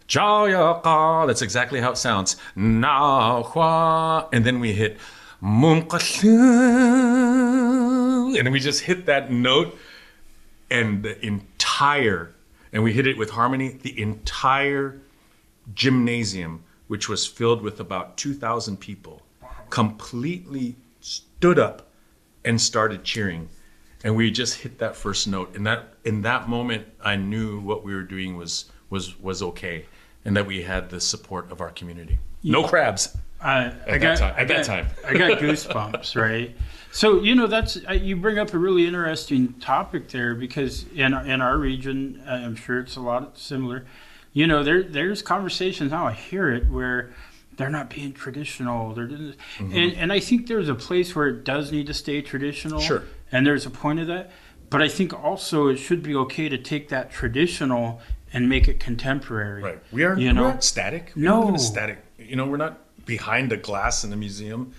[0.07, 1.25] Chao ya ka.
[1.25, 2.37] That's exactly how it sounds.
[2.55, 4.97] Hua, and then we hit
[5.41, 5.87] mum
[8.37, 9.77] and we just hit that note
[10.71, 14.99] and the entire and we hit it with harmony the entire
[15.73, 19.21] gymnasium which was filled with about 2000 people
[19.69, 21.87] completely stood up
[22.43, 23.49] and started cheering
[24.03, 27.83] and we just hit that first note and that in that moment i knew what
[27.83, 29.85] we were doing was was was okay
[30.23, 34.17] and that we had the support of our community no crabs I, I that got,
[34.17, 34.87] time- at I that got- time.
[35.05, 36.55] I got goosebumps, right?
[36.95, 41.13] So you know that's uh, you bring up a really interesting topic there because in
[41.13, 43.85] in our region, uh, I'm sure it's a lot similar.
[44.31, 46.07] You know, there there's conversations now.
[46.07, 47.13] I hear it where
[47.57, 48.93] they're not being traditional.
[48.93, 49.73] They're Mm-hmm.
[49.75, 52.79] and and I think there's a place where it does need to stay traditional.
[52.79, 53.03] Sure.
[53.29, 54.31] And there's a point of that,
[54.69, 57.99] but I think also it should be okay to take that traditional
[58.31, 59.61] and make it contemporary.
[59.63, 59.79] Right.
[59.91, 60.49] We are You we're know?
[60.51, 61.11] not static.
[61.13, 61.59] We don't live in No.
[61.59, 62.05] a static.
[62.17, 64.71] You know, we're not behind a glass in a museum.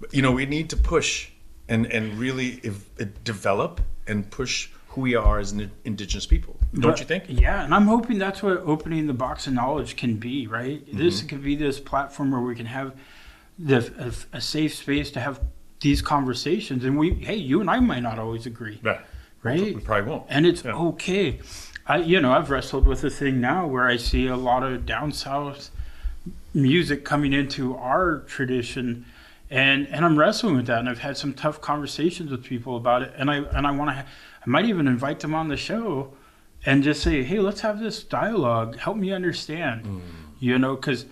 [0.00, 1.28] But, you know, we need to push
[1.68, 2.84] and and really if,
[3.24, 6.56] develop and push who we are as an indigenous people.
[6.72, 7.24] Don't But- you think?
[7.28, 10.82] Yeah, and I'm hoping that's what opening the box of knowledge can be, right?
[10.92, 11.28] This Mm-hmm.
[11.28, 12.92] could be this platform where we can have
[13.58, 13.78] the
[14.32, 15.40] a, a safe space to have
[15.80, 19.00] these conversations, and we, hey, you and I might not always agree, Right.
[19.44, 19.74] right?
[19.74, 20.24] We probably won't.
[20.28, 20.72] And it's Yeah.
[20.74, 21.38] okay.
[21.86, 24.84] I, you know, I've wrestled with a thing now where I see a lot of
[24.86, 25.70] down south
[26.54, 29.04] music coming into our tradition,
[29.50, 30.80] and and I'm wrestling with that.
[30.80, 33.12] And I've had some tough conversations with people about it.
[33.16, 34.06] And I and I want to, ha-
[34.46, 36.12] I might even invite them on the show,
[36.66, 38.76] and just say, hey, let's have this dialogue.
[38.78, 40.00] Help me understand, mm.
[40.40, 41.06] you know, because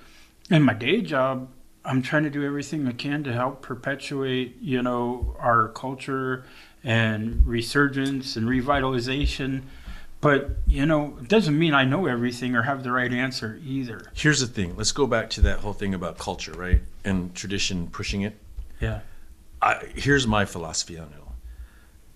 [0.51, 1.49] in my day job.
[1.89, 6.45] I'm trying to do everything I can to help perpetuate, you know, our culture
[6.83, 9.63] and resurgence and revitalization.
[10.27, 14.11] But, you know, it doesn't mean I know everything or have the right answer either.
[14.13, 14.77] Here's the thing.
[14.77, 16.81] Let's go back to that whole thing about culture, right?
[17.05, 18.35] And tradition pushing it.
[18.81, 19.03] Yeah.
[19.63, 21.37] I, here's my philosophy on it all.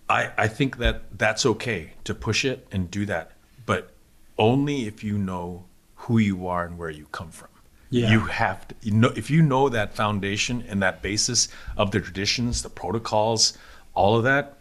[0.09, 3.31] I, I think that that's okay to push it and do that,
[3.65, 3.93] but
[4.37, 7.51] only if you know who you are and where you come from.
[7.91, 8.11] Yeah.
[8.11, 11.47] You have to, you know, if you know that foundation and that basis
[11.77, 13.57] of the traditions, the protocols,
[13.95, 14.59] all of that,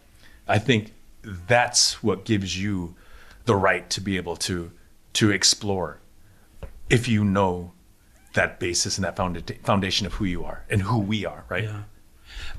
[0.48, 2.94] I think that's what gives you
[3.50, 4.72] the right to be able to
[5.12, 5.98] to explore
[6.88, 7.72] if you know
[8.36, 9.18] that basis and that
[9.64, 11.64] foundation of who you are and who we are, right?
[11.64, 11.82] Yeah.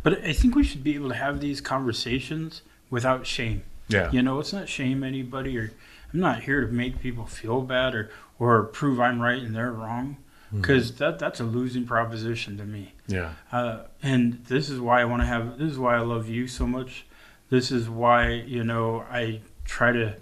[0.03, 3.63] But I think we should be able to have these conversations without shame.
[3.87, 4.11] Yeah.
[4.11, 5.71] You know, let's not shame anybody or
[6.13, 9.71] I'm not here to make people feel bad or, or prove I'm right and they're
[9.71, 10.17] wrong.
[10.53, 12.95] Because that, that's a losing proposition to me.
[13.07, 13.35] Yeah.
[13.53, 15.57] Uh, and this is why I want to have.
[15.57, 17.07] This is why I love you so much.
[17.49, 20.17] This is why you know I try to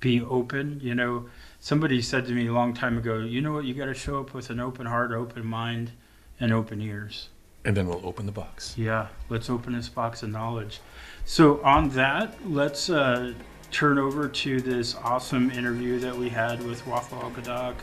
[0.00, 0.80] be open.
[0.82, 1.26] You know,
[1.60, 3.18] somebody said to me a long time ago.
[3.18, 3.64] You know what?
[3.64, 5.92] You got to show up with an open heart, open mind,
[6.40, 7.28] and open ears.
[7.64, 8.74] And then we'll open the box.
[8.78, 10.80] Yeah, let's open this box of knowledge.
[11.26, 13.34] So on that, let's uh,
[13.70, 17.74] turn over to this awesome interview that we had with Wathwalgadak,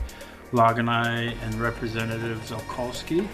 [0.52, 3.28] Laganai, and Representative Zulkosky.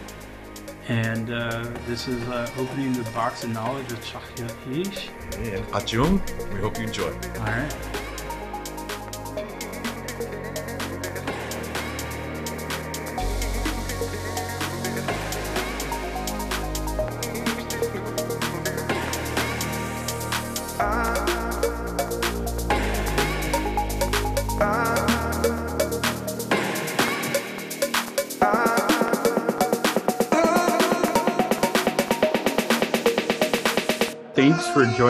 [0.89, 5.07] And uh, this is uh, opening the box of knowledge with Chahya Ish.
[5.37, 7.13] And Achung, we hope you enjoy.
[7.39, 8.02] All right.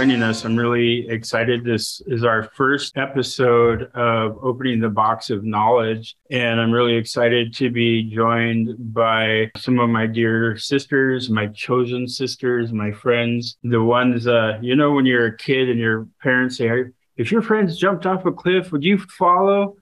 [0.04, 0.44] Joining us.
[0.44, 1.64] I'm really excited.
[1.64, 6.18] This is our first episode of Opening the Box of Knowledge.
[6.30, 12.10] And I'm really excited to be joined by some of my dear sisters, my chosen
[12.10, 16.58] sisters, my friends, the ones, uh, you know, when you're a kid and your parents
[16.58, 16.70] say,
[17.16, 19.78] if your friends jumped off a cliff, would you follow?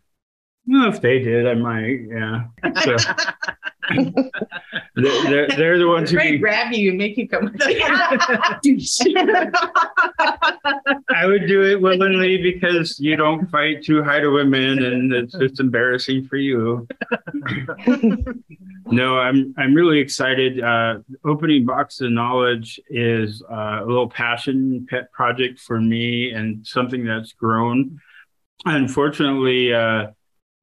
[0.72, 2.00] Well, if they did, I might.
[2.08, 2.44] Yeah.
[2.84, 2.96] So
[4.96, 7.54] they're, they're, they're the ones who Try to be, grab you and make you come.
[11.10, 15.34] I would do it willingly because you don't fight too high to women and it's
[15.34, 16.88] just embarrassing for you.
[18.86, 20.64] no, I'm I'm really excited.
[20.64, 26.66] Uh, opening box of knowledge is uh, a little passion pet project for me and
[26.66, 28.00] something that's grown
[28.66, 30.08] unfortunately, uh,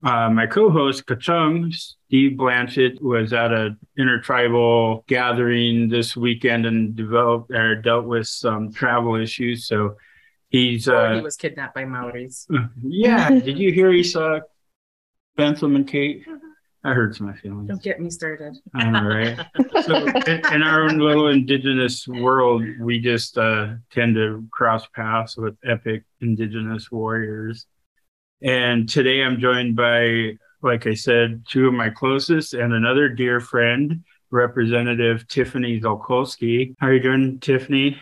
[0.04, 7.50] uh, my co-host Kachung, Steve Blanchett, was at a intertribal gathering this weekend and developed
[7.50, 9.66] or dealt with some travel issues.
[9.66, 9.96] So
[10.50, 12.46] he's Or he uh, was kidnapped by Maoris.
[12.82, 13.28] yeah.
[13.30, 14.40] Did you hear he saw
[15.36, 16.24] Bentham and Kate?
[16.84, 17.68] That hurts my feelings.
[17.68, 18.56] Don't get me started.
[18.72, 19.36] I know, right?
[19.84, 25.36] so in, in our own little indigenous world, we just uh, tend to cross paths
[25.36, 27.66] with epic indigenous warriors.
[28.42, 33.40] And today I'm joined by, like I said, two of my closest and another dear
[33.40, 36.74] friend, Representative Tiffany Zulkosky.
[36.78, 37.98] How are you doing, Tiffany?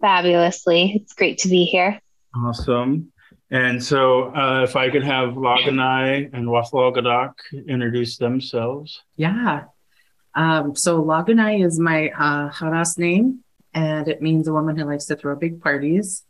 [0.00, 0.92] Fabulously.
[1.02, 2.00] It's great to be here.
[2.34, 3.12] Awesome.
[3.50, 7.34] And so, uh, if I could have Laganai and Wathlogadak
[7.68, 9.02] introduce themselves.
[9.16, 9.64] Yeah.
[10.34, 13.44] Um, so Lagunai is my uh, Haras name,
[13.74, 16.24] and it means a woman who likes to throw big parties.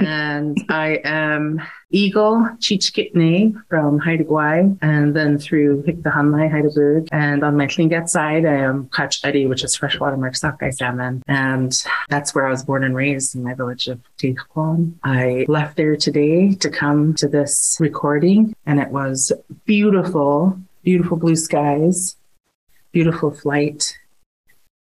[0.00, 1.60] And I am
[1.90, 7.08] Eagle Chichkitne from Haida Gwaii, and then through Hikdahanlai, Hydaburg.
[7.12, 11.22] And on my Tlingit side, I am Kachadi, which is freshwater Marsakai salmon.
[11.28, 11.72] And
[12.08, 14.94] that's where I was born and raised in my village of Tijuan.
[15.04, 19.30] I left there today to come to this recording, and it was
[19.66, 22.16] beautiful, beautiful blue skies,
[22.92, 23.96] beautiful flight.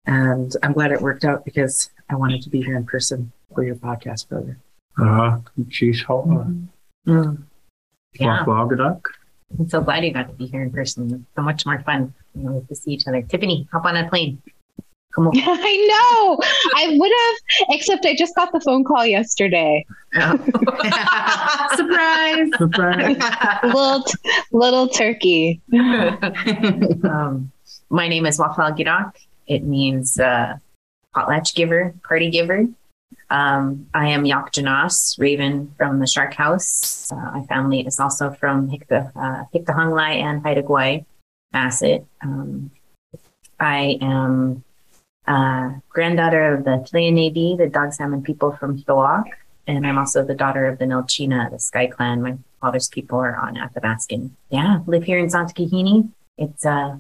[0.07, 3.65] And I'm glad it worked out because I wanted to be here in person for
[3.65, 4.59] your podcast, brother.
[5.01, 5.39] Uh,
[5.71, 6.53] she's Hala.
[7.07, 7.43] Mm.
[8.15, 9.01] Yeah, Wathlogadak.
[9.59, 11.27] I'm so glad you got to be here in person.
[11.37, 13.23] So much more fun you know, to see each other.
[13.23, 14.41] Tiffany, hop on a plane.
[15.15, 15.33] Come on.
[15.37, 16.39] I know.
[16.77, 17.37] I would have,
[17.71, 19.87] except I just got the phone call yesterday.
[21.77, 22.51] Surprise!
[22.59, 23.17] Surprise.
[23.63, 24.05] little,
[24.53, 25.61] little turkey.
[27.05, 27.53] um,
[27.91, 29.13] my name is Wafal Girak.
[29.47, 30.57] It means uh,
[31.15, 32.67] potlatch giver, party giver.
[33.35, 37.11] Um, I am Yak Janas, Raven from the Shark House.
[37.11, 41.05] Uh, my family is also from Hikta, uh, and Haida Gwaii,
[41.53, 42.07] Masset.
[42.23, 42.71] Um,
[43.59, 44.63] I am
[45.27, 49.25] uh, granddaughter of the Tleonedi, the dog salmon people from Hawak,
[49.67, 52.23] and I'm also the daughter of the Nilchina, the Sky Clan.
[52.23, 54.31] My father's people are on Athabascan.
[54.51, 56.09] Yeah, live here in Santa Kahini.
[56.39, 56.99] It's uh,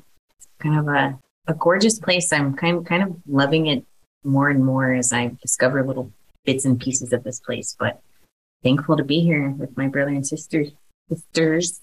[0.58, 1.16] kind of a,
[1.46, 2.32] a gorgeous place.
[2.32, 3.84] I'm kind kind of loving it
[4.24, 6.10] more and more as I discover little
[6.44, 7.76] bits and pieces of this place.
[7.78, 8.00] But
[8.62, 10.64] thankful to be here with my brother and sister
[11.08, 11.80] sisters.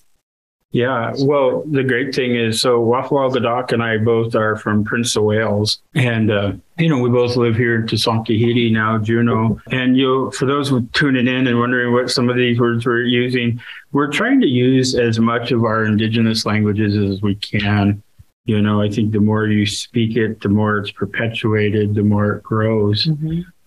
[0.73, 5.13] Yeah, well, the great thing is, so Wafwal Gadak and I both are from Prince
[5.17, 9.59] of Wales, and uh, you know we both live here in Tasankahiti now, Juneau.
[9.69, 13.03] And you, for those who tuning in and wondering what some of these words we're
[13.03, 13.59] using,
[13.91, 18.01] we're trying to use as much of our indigenous languages as we can.
[18.45, 22.35] You know, I think the more you speak it, the more it's perpetuated, the more
[22.35, 23.09] it grows.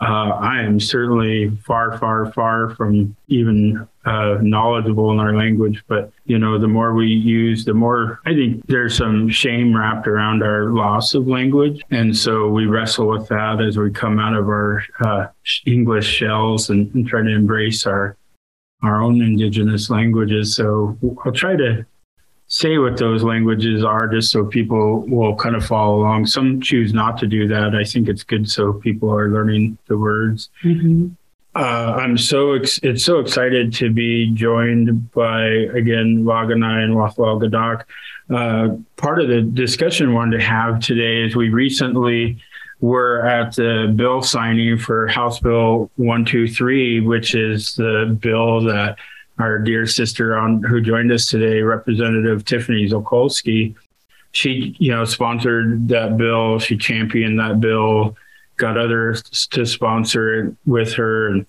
[0.05, 5.83] Uh, I am certainly far, far, far from even uh, knowledgeable in our language.
[5.89, 10.07] But, you know, the more we use, the more I think there's some shame wrapped
[10.07, 11.81] around our loss of language.
[11.91, 15.27] And so we wrestle with that as we come out of our uh,
[15.65, 18.17] English shells and, and try to embrace our
[18.83, 20.55] our own indigenous languages.
[20.55, 21.87] So I'll try to
[22.49, 26.27] say what those languages are just so people will kind of follow along.
[26.27, 27.75] Some choose not to do that.
[27.75, 30.51] I think it's good so people are learning the words.
[31.57, 37.41] Uh, I'm so ex- it's so excited to be joined by again Waganai and Wathwal
[37.41, 37.85] Gadak.
[38.29, 42.43] Uh, part of the discussion I wanted to have today is we recently
[42.81, 48.99] were at the bill signing for House Bill 123, which is the bill that
[49.39, 53.75] our dear sister on who joined us today, Representative Tiffany Zulkosky,
[54.33, 56.59] she you know sponsored that bill.
[56.59, 58.17] She championed that bill,
[58.57, 61.47] got others to sponsor it with her, and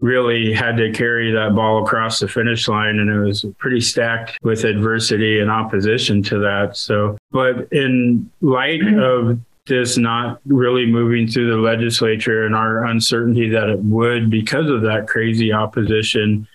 [0.00, 2.98] really had to carry that ball across the finish line.
[2.98, 6.76] And it was pretty stacked with adversity and opposition to that.
[6.76, 13.48] So, but in light of this not really moving through the legislature and our uncertainty
[13.48, 16.46] that it would because of that crazy opposition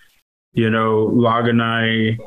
[0.59, 2.17] you know, Laganai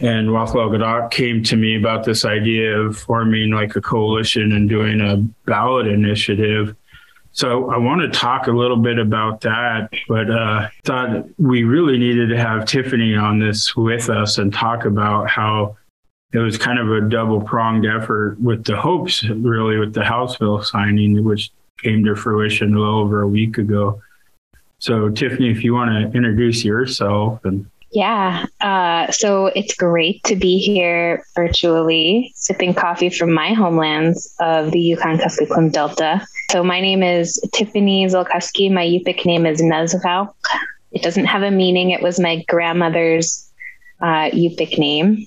[0.00, 4.68] and Wathwal Gadak came to me about this idea of forming like a coalition and
[4.68, 6.74] doing a ballot initiative.
[7.32, 11.98] So I want to talk a little bit about that, but uh, thought we really
[11.98, 15.76] needed to have Tiffany on this with us and talk about how
[16.32, 20.36] it was kind of a double pronged effort with the hopes, really, with the House
[20.36, 21.50] bill signing, which
[21.82, 24.00] came to fruition a little over a week ago.
[24.78, 28.46] So, Tiffany, if you want to introduce yourself and Yeah.
[28.60, 34.80] Uh, so it's great to be here virtually, sipping coffee from my homelands of the
[34.80, 36.26] Yukon Kuskokwim Delta.
[36.50, 38.68] So my name is Tiffany Zulkosky.
[38.70, 40.34] My Yupik name is Nezvauk,
[40.90, 41.90] It doesn't have a meaning.
[41.92, 43.48] It was my grandmother's
[44.00, 45.24] uh, Yupik name.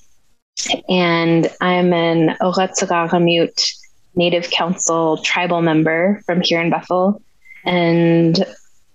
[0.90, 3.74] And I'm an Orutsararmiut
[4.16, 7.22] Native Council tribal member from here in Bethel.
[7.64, 8.46] And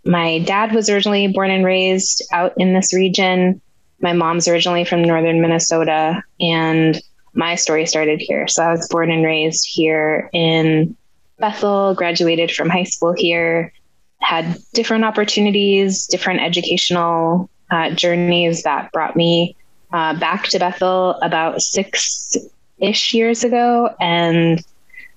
[0.04, 3.60] my dad was originally born and raised out in this region.
[4.00, 7.00] My mom's originally from northern Minnesota, and
[7.34, 8.48] my story started here.
[8.48, 10.96] So I was born and raised here in
[11.38, 13.72] Bethel, graduated from high school here,
[14.20, 19.56] had different opportunities, different educational uh, journeys that brought me
[19.92, 22.36] uh, back to Bethel about six
[22.78, 23.94] ish years ago.
[24.00, 24.64] And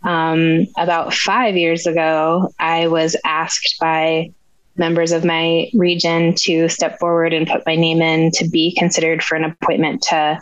[0.04, 4.32] um, about five years ago, I was asked by
[4.78, 9.24] members of my region to step forward and put my name in to be considered
[9.24, 10.40] for an appointment to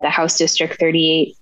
[0.00, 1.36] the House District 38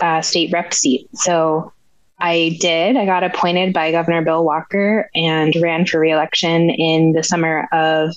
[0.00, 1.08] uh, state rep seat.
[1.14, 1.72] So
[2.18, 2.96] I did.
[2.96, 8.14] I got appointed by Governor Bill Walker and ran for reelection in the summer of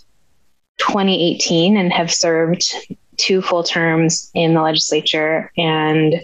[0.78, 2.74] 2018 and have served
[3.18, 6.16] two full terms in the legislature and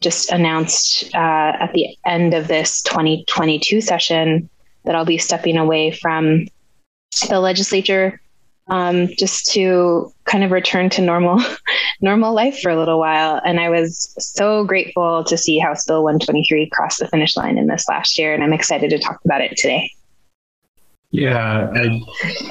[0.00, 4.48] just announced uh, at the end of this 2022 session
[4.84, 6.46] that I'll be stepping away from
[7.20, 8.20] the legislature
[8.68, 11.42] um, just to kind of return to normal
[12.00, 13.40] normal life for a little while.
[13.44, 17.66] And I was so grateful to see House Bill 123 cross the finish line in
[17.66, 19.90] this last year, and I'm excited to talk about it today.
[21.10, 22.02] Yeah, I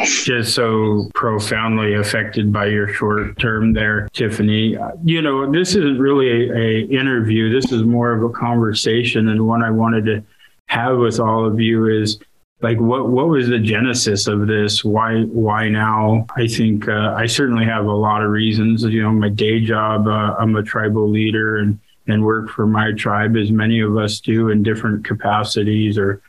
[0.06, 4.78] just so profoundly affected by your short term there, Tiffany.
[5.04, 7.52] You know, this isn't really a, a interview.
[7.54, 10.24] This is more of a conversation, and one I wanted to
[10.68, 12.20] have with all of you is
[12.64, 14.84] like what what was the genesis of this?
[14.84, 16.26] Why why now?
[16.36, 18.84] I think uh, i certainly have a lot of reasons.
[18.84, 22.92] You know my day job uh, i'm a tribal leader and and work for my
[22.94, 26.22] tribe as many of us do in different capacities or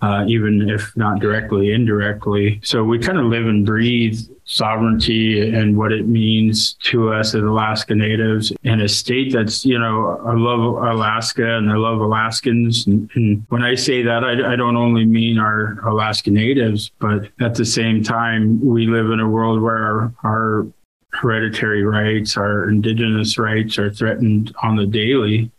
[0.00, 2.60] uh, even if not directly, indirectly.
[2.62, 7.42] So we kind of live and breathe sovereignty and what it means to us as
[7.42, 12.86] Alaska Natives in a state that's, you know, I love Alaska and I love Alaskans.
[12.86, 17.28] And, and when I say that, I, I don't only mean our Alaska Natives, but
[17.40, 20.66] at the same time, we live in a world where our, our
[21.10, 25.50] hereditary rights, our indigenous rights are threatened on the daily.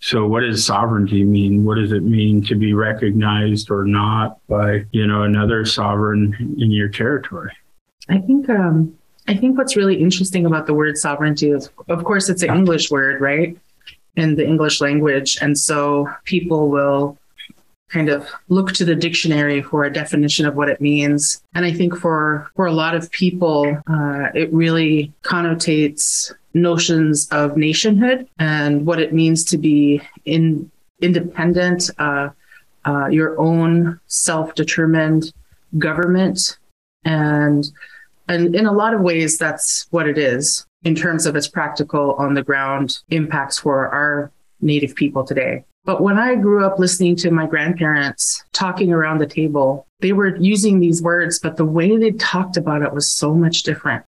[0.00, 1.64] So what does sovereignty mean?
[1.64, 6.72] What does it mean to be recognized or not by, you know, another sovereign in
[6.72, 7.52] your territory?
[8.10, 8.96] I think um
[9.28, 12.90] I think what's really interesting about the word sovereignty is of course it's an English
[12.90, 13.56] word, right?
[14.16, 15.38] In the English language.
[15.40, 17.16] And so people will
[17.90, 21.42] kind of look to the dictionary for a definition of what it means.
[21.54, 27.56] And I think for for a lot of people, uh, it really connotates notions of
[27.56, 32.28] nationhood and what it means to be in independent, uh,
[32.84, 35.32] uh, your own self-determined
[35.78, 36.58] government,
[37.04, 37.70] and
[38.30, 42.12] and in a lot of ways, that's what it is in terms of its practical
[42.12, 45.64] on the ground impacts for our Native people today.
[45.84, 50.36] But when I grew up listening to my grandparents talking around the table, they were
[50.36, 54.04] using these words, but the way they talked about it was so much different.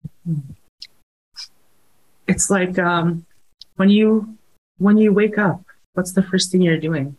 [2.29, 3.27] It's like um,
[3.75, 4.39] when you
[4.79, 5.65] when you wake up,
[5.95, 7.17] what's the first thing you're doing?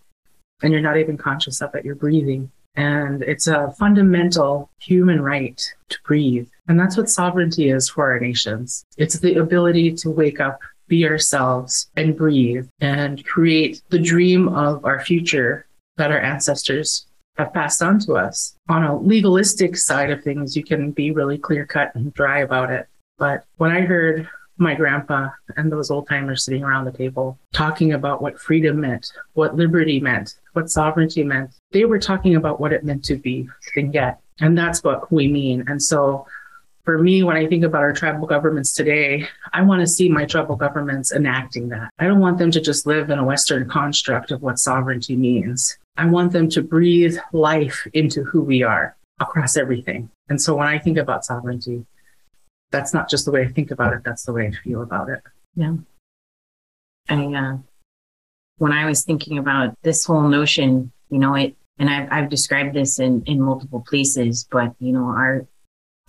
[0.61, 1.83] And you're not even conscious of it.
[1.83, 2.49] You're breathing.
[2.75, 6.47] And it's a fundamental human right to breathe.
[6.67, 8.85] And that's what sovereignty is for our nations.
[8.97, 14.85] It's the ability to wake up be ourselves and breathe and create the dream of
[14.85, 15.65] our future
[15.97, 17.07] that our ancestors
[17.37, 18.55] have passed on to us.
[18.69, 22.71] On a legalistic side of things, you can be really clear cut and dry about
[22.71, 22.87] it.
[23.17, 24.27] But when I heard
[24.57, 29.11] my grandpa and those old timers sitting around the table talking about what freedom meant,
[29.33, 33.47] what liberty meant, what sovereignty meant, they were talking about what it meant to be
[33.75, 34.19] and.
[34.39, 35.63] And that's what we mean.
[35.67, 36.25] And so
[36.83, 40.25] for me, when I think about our tribal governments today, I want to see my
[40.25, 41.89] tribal governments enacting that.
[41.97, 45.77] I don't want them to just live in a Western construct of what sovereignty means.
[45.95, 50.09] I want them to breathe life into who we are across everything.
[50.27, 51.85] And so when I think about sovereignty,
[52.73, 55.07] that's not just the way I think about it, that's the way I feel about
[55.07, 55.21] it.
[55.55, 55.75] Yeah.
[57.07, 57.57] I, uh,
[58.57, 62.75] when I was thinking about this whole notion, you know, it, and I've, I've described
[62.75, 65.45] this in, in multiple places, but, you know, our,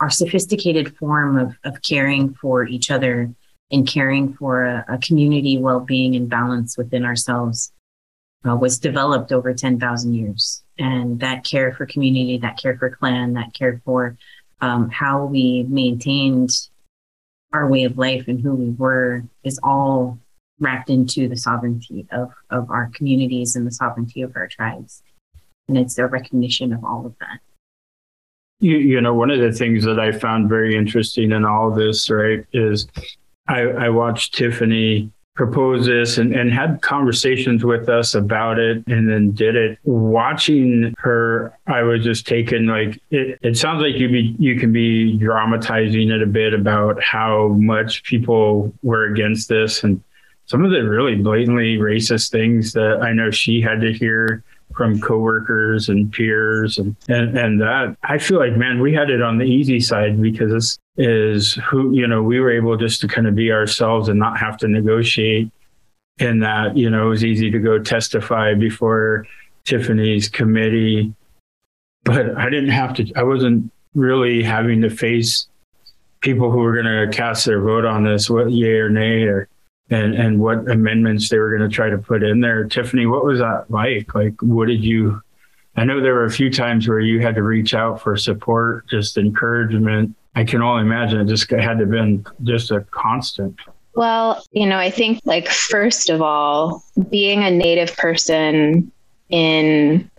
[0.01, 3.33] our sophisticated form of, of caring for each other
[3.71, 7.73] and caring for a, a community well-being and balance within ourselves
[8.49, 10.63] uh, was developed over 10,000 years.
[10.79, 14.17] And that care for community, that care for clan, that care for
[14.65, 16.51] um, how we maintained
[17.53, 20.19] our way of life and who we were is all
[20.59, 25.03] wrapped into the sovereignty of, of our communities and the sovereignty of our tribes.
[25.69, 27.41] And it's a recognition of all of that.
[28.61, 32.09] you, you know, one of the things that I found very interesting in all this,
[32.09, 32.89] right, is
[33.47, 39.11] I, I watched Tiffany propose this and, and had conversations with us about it and
[39.11, 39.79] then did it.
[39.83, 44.73] Watching her, I was just taken like it, it sounds like you be you can
[44.73, 50.01] be dramatizing it a bit about how much people were against this and
[50.47, 54.45] some of the really blatantly racist things that I know she had to hear
[54.75, 59.23] from coworkers and peers and, and and that I feel like man we had it
[59.23, 63.09] on the easy side because this is who you know we were able just to
[63.09, 65.51] kind of be ourselves and not have to negotiate.
[66.19, 69.27] In that you know it was easy to go testify before
[69.65, 71.13] Tiffany's committee.
[72.05, 75.49] But I didn't have to I wasn't really having to face
[76.21, 79.49] people who were going to cast their vote on this what yay or nay or
[79.91, 82.65] and and what amendments they were going to try to put in there.
[82.65, 84.15] Tiffany, what was that like?
[84.15, 85.23] Like, what did you?
[85.77, 88.89] I know there were a few times where you had to reach out for support,
[88.89, 90.15] just encouragement.
[90.37, 93.59] I can only imagine it just had to have been just a constant.
[93.95, 98.91] Well, you know, I think like first of all, being a native person
[99.31, 100.11] in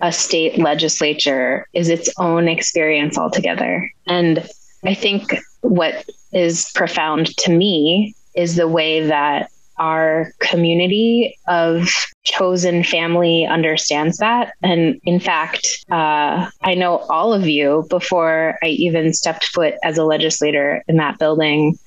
[0.00, 3.90] a state legislature is its own experience altogether.
[4.06, 4.46] And
[4.84, 11.88] I think what is profound to me is the way that our community of
[12.24, 14.52] chosen family understands that.
[14.62, 19.98] And in fact, uh, I know all of you before I even stepped foot as
[19.98, 21.78] a legislator in that building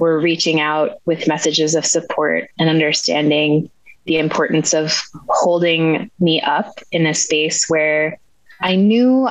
[0.00, 3.70] were reaching out with messages of support and understanding
[4.06, 8.18] the importance of holding me up in a space where
[8.60, 9.28] I knew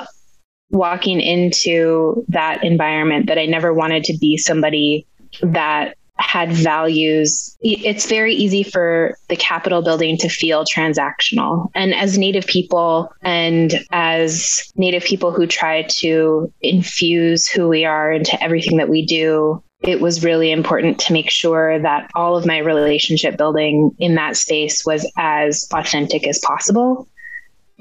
[0.69, 5.05] walking into that environment that I never wanted to be somebody
[5.41, 7.57] that had values.
[7.61, 11.69] It's very easy for the Capitol building to feel transactional.
[11.73, 18.11] And as Native people and as Native people who try to infuse who we are
[18.11, 22.45] into everything that we do, it was really important to make sure that all of
[22.45, 27.07] my relationship building in that space was as authentic as possible.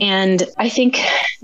[0.00, 0.98] And I think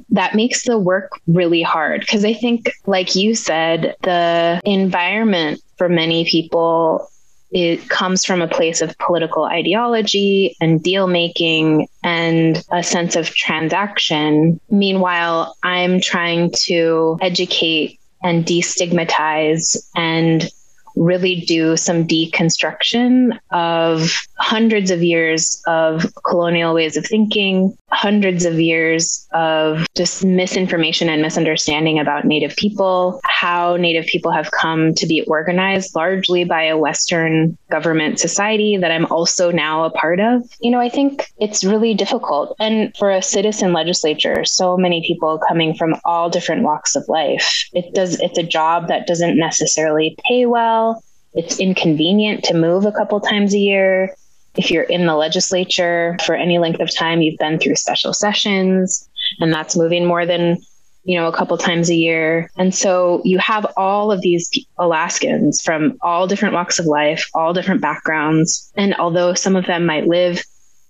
[0.09, 5.89] that makes the work really hard because I think, like you said, the environment for
[5.89, 7.11] many people
[7.51, 13.35] it comes from a place of political ideology and deal making and a sense of
[13.35, 14.61] transaction.
[14.68, 20.51] Meanwhile, I'm trying to educate and destigmatize and
[20.99, 28.61] really do some deconstruction of hundreds of years of colonial ways of thinking, hundreds of
[28.61, 35.07] years of just misinformation and misunderstanding about Native people, how Native people have come to
[35.07, 40.43] be organized largely by a Western government society that I'm also now a part of.
[40.61, 42.55] You know, I think it's really difficult.
[42.59, 47.65] And for a citizen legislature, so many people coming from all different walks of life,
[47.73, 50.88] it does, it's a job that doesn't necessarily pay well.
[51.35, 54.14] It's inconvenient to move a couple times a year
[54.59, 59.09] if you're in the legislature for any length of time, you've been through special sessions,
[59.41, 60.59] and that's moving more than
[61.05, 62.51] you know a couple times a year.
[62.57, 67.53] And so you have all of these Alaskans from all different walks of life, all
[67.53, 70.43] different backgrounds, and although some of them might live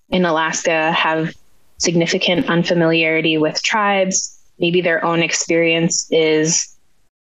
[0.09, 1.35] in Alaska, have
[1.77, 6.75] significant unfamiliarity with tribes, maybe their own experience is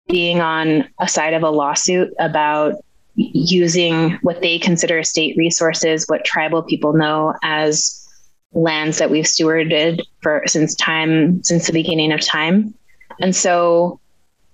[0.10, 2.76] being on a side of a lawsuit about
[3.16, 8.00] using what they consider state resources, what tribal people know as
[8.54, 12.74] lands that we've stewarded for since time since the beginning of time.
[13.20, 14.00] And so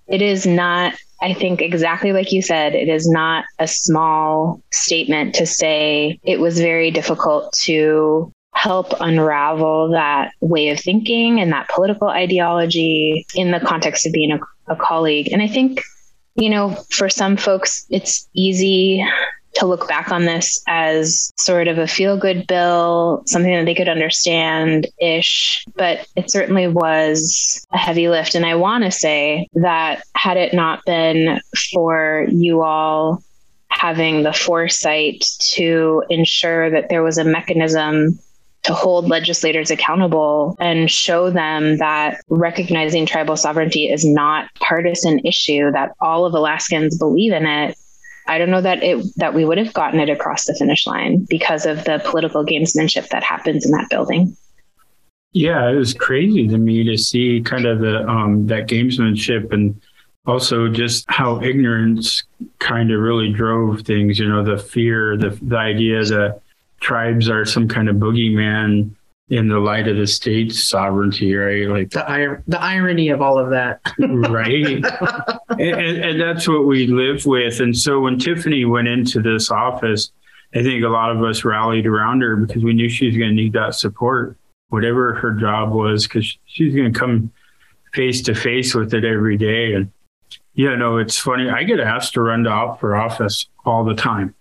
[0.06, 5.34] it is not I think exactly like you said, it is not a small statement
[5.34, 11.68] to say it was very difficult to help unravel that way of thinking and that
[11.68, 14.40] political ideology in the context of being a,
[14.72, 15.28] a colleague.
[15.30, 15.82] And I think
[16.40, 19.04] you know, for some folks, it's easy
[19.54, 23.74] to look back on this as sort of a feel good bill, something that they
[23.74, 28.34] could understand ish, but it certainly was a heavy lift.
[28.34, 31.40] And I want to say that had it not been
[31.72, 33.22] for you all
[33.68, 38.18] having the foresight to ensure that there was a mechanism
[38.62, 45.70] to hold legislators accountable and show them that recognizing tribal sovereignty is not partisan issue
[45.72, 47.76] that all of Alaskans believe in it
[48.30, 51.26] I don't know that it that we would have gotten it across the finish line
[51.28, 54.36] because of the political gamesmanship that happens in that building.
[55.32, 59.80] Yeah, it was crazy to me to see kind of the um, that gamesmanship and
[60.26, 62.22] also just how ignorance
[62.60, 64.20] kind of really drove things.
[64.20, 66.40] You know, the fear, the the idea that
[66.80, 68.90] tribes are some kind of boogeyman
[69.28, 71.68] in the light of the state's sovereignty, right?
[71.68, 73.80] Like, The, ir- the irony of all of that.
[73.98, 74.66] right.
[75.50, 77.60] and, and, and that's what we live with.
[77.60, 80.10] And so when Tiffany went into this office,
[80.52, 83.28] I think a lot of us rallied around her because we knew she was going
[83.30, 84.36] to need that support,
[84.70, 87.30] whatever her job was, because she's going to come
[87.92, 89.74] face to face with it every day.
[89.74, 89.92] And,
[90.54, 91.48] you know, it's funny.
[91.48, 94.34] I get asked to run to for office all the time.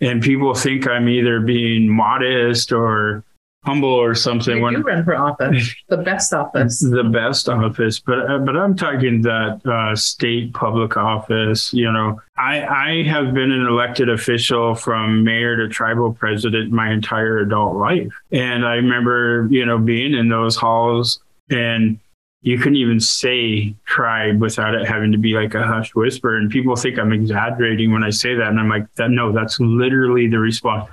[0.00, 3.24] And people think I'm either being modest or
[3.66, 6.78] humble or something You when run for office, the best office.
[6.78, 11.74] the best office, but uh, but I'm talking that uh, state public office.
[11.74, 16.92] You know, I I have been an elected official from mayor to tribal president my
[16.92, 21.18] entire adult life, and I remember you know being in those halls
[21.50, 21.98] and.
[22.46, 26.36] You couldn't even say tribe without it having to be like a hushed whisper.
[26.36, 28.48] And people think I'm exaggerating when I say that.
[28.48, 30.88] And I'm like, that, no, that's literally the response.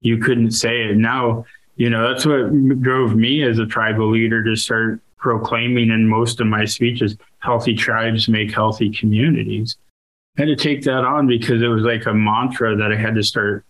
[0.00, 0.96] You couldn't say it.
[0.96, 1.44] Now
[1.76, 2.50] you know that's what
[2.80, 7.74] drove me as a tribal leader to start proclaiming in most of my speeches healthy
[7.74, 9.76] tribes make healthy communities
[10.38, 13.14] i had to take that on because it was like a mantra that i had
[13.14, 13.64] to start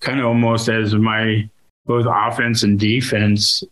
[0.00, 1.48] kind of almost as my
[1.86, 3.64] both offense and defense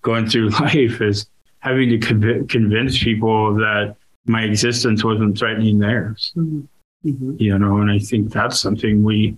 [0.00, 1.26] going through life is
[1.62, 3.96] having to conv- convince people that
[4.26, 7.40] my existence wasn't threatening theirs Mhm.
[7.40, 9.36] you know and i think that's something we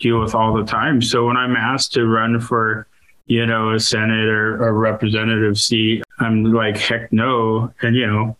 [0.00, 2.86] deal with all the time so when i'm asked to run for
[3.28, 6.04] you know, a Senate or a representative seat.
[6.20, 7.72] I'm like, heck no.
[7.82, 8.36] And, you know,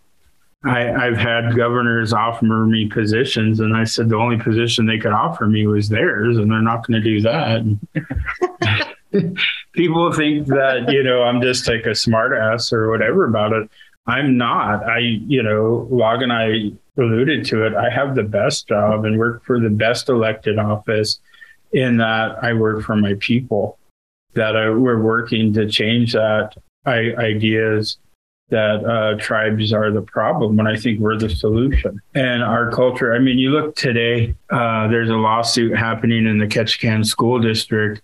[0.65, 5.11] I, I've had governors offer me positions, and I said the only position they could
[5.11, 8.87] offer me was theirs, and they're not going to do that.
[9.73, 13.71] People think that, you know, I'm just like a smartass or whatever about it.
[14.07, 14.85] I'm not.
[14.85, 17.75] I, you know, Log and I alluded to it.
[17.75, 21.21] I have the best job and work for the best elected office
[21.73, 23.79] in that I work for my people
[24.35, 26.55] that uh, we're working to change that
[26.85, 27.99] I, ideas
[28.49, 32.01] that uh, tribes are the problem and I think we're the solution.
[32.15, 36.47] And our culture, I mean, you look today, uh, there's a lawsuit happening in the
[36.47, 38.01] Ketchikan School District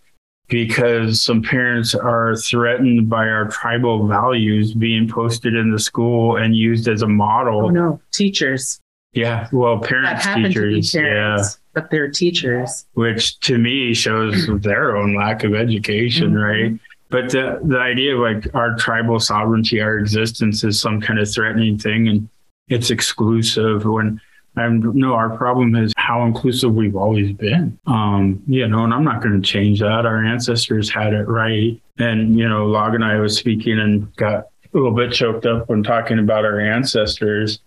[0.52, 6.54] because some parents are threatened by our tribal values being posted in the school and
[6.54, 7.66] used as a model.
[7.66, 8.78] Oh no, teachers.
[9.14, 11.42] Yeah, well, That parents, happen to be teachers, yeah
[11.74, 12.84] but they're teachers.
[12.92, 16.44] which to me shows their own lack of education, Mhm.
[16.44, 16.80] right?
[17.08, 21.30] But the the idea of like our tribal sovereignty, our existence is some kind of
[21.32, 22.28] threatening thing, and
[22.68, 23.84] it's exclusive.
[23.86, 24.20] When
[24.56, 27.78] I'm no, our problem is how inclusive we've always been.
[27.86, 30.04] Um, you know, and I'm not going to change that.
[30.04, 34.34] Our ancestors had it right, and you know, Log and I was speaking and got
[34.34, 34.44] a
[34.74, 37.60] little bit choked up when talking about our ancestors.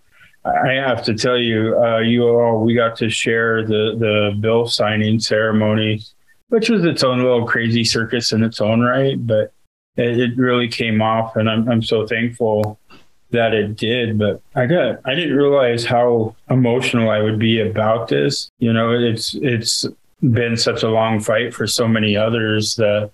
[0.45, 4.67] I have to tell you, uh, you all, we got to share the the bill
[4.67, 6.03] signing ceremony,
[6.49, 9.53] which was its own little crazy circus in its own right, but
[9.97, 12.79] it, it really came off, and I'm I'm so thankful
[13.35, 14.17] that it did.
[14.17, 18.49] But I got I didn't realize how emotional I would be about this.
[18.59, 19.85] You know, it's it's
[20.21, 23.11] been such a long fight for so many others that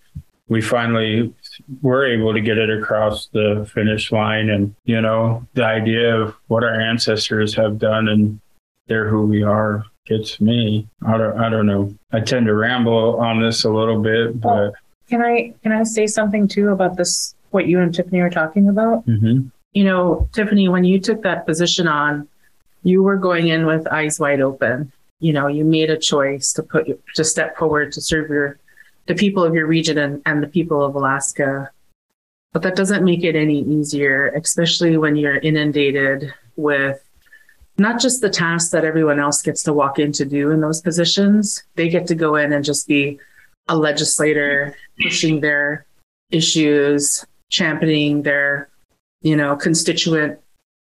[0.47, 1.33] we finally
[1.81, 6.35] were able to get it across the finish line and you know the idea of
[6.47, 8.39] what our ancestors have done and
[8.87, 13.19] they're who we are gets me i don't, I don't know i tend to ramble
[13.19, 14.73] on this a little bit but
[15.09, 17.35] Can I can I say something too about this?
[17.51, 19.05] What you and Tiffany are talking about?
[19.05, 19.51] mhm.
[19.73, 22.27] You know, Tiffany, when you took that position on,
[22.83, 24.91] you were going in with eyes wide open.
[25.19, 28.57] You know, you made a choice to put to step forward to serve your
[29.07, 31.69] the people of your region and, and the people of Alaska.
[32.53, 37.01] But that doesn't make it any easier, especially when you're inundated with
[37.77, 40.81] not just the tasks that everyone else gets to walk in to do in those
[40.81, 41.63] positions.
[41.75, 43.19] They get to go in and just be
[43.67, 45.85] a legislator pushing their
[46.29, 48.69] issues, championing their,
[49.21, 50.39] you know, constituent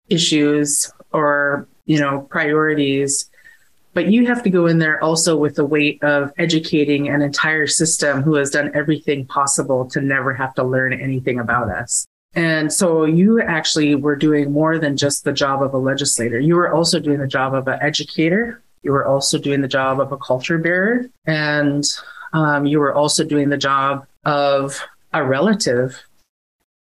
[0.08, 3.28] issues or, you know, priorities.
[3.94, 7.66] But you have to go in there also with the weight of educating an entire
[7.66, 12.06] system who has done everything possible to never have to learn anything about us.
[12.34, 16.38] And so you actually were doing more than just the job of a legislator.
[16.38, 18.62] You were also doing the job of an educator.
[18.82, 21.06] You were also doing the job of a culture bearer.
[21.26, 21.84] And
[22.34, 24.80] um, you were also doing the job of
[25.12, 26.00] a relative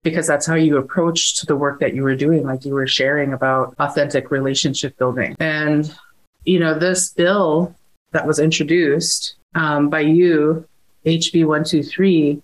[0.07, 2.45] because that's how you approached the work that you were doing.
[2.45, 5.35] Like you were sharing about authentic relationship building.
[5.41, 5.93] And,
[6.45, 7.75] you know, this bill
[8.13, 10.65] that was introduced um, by you,
[11.07, 12.41] HB 123,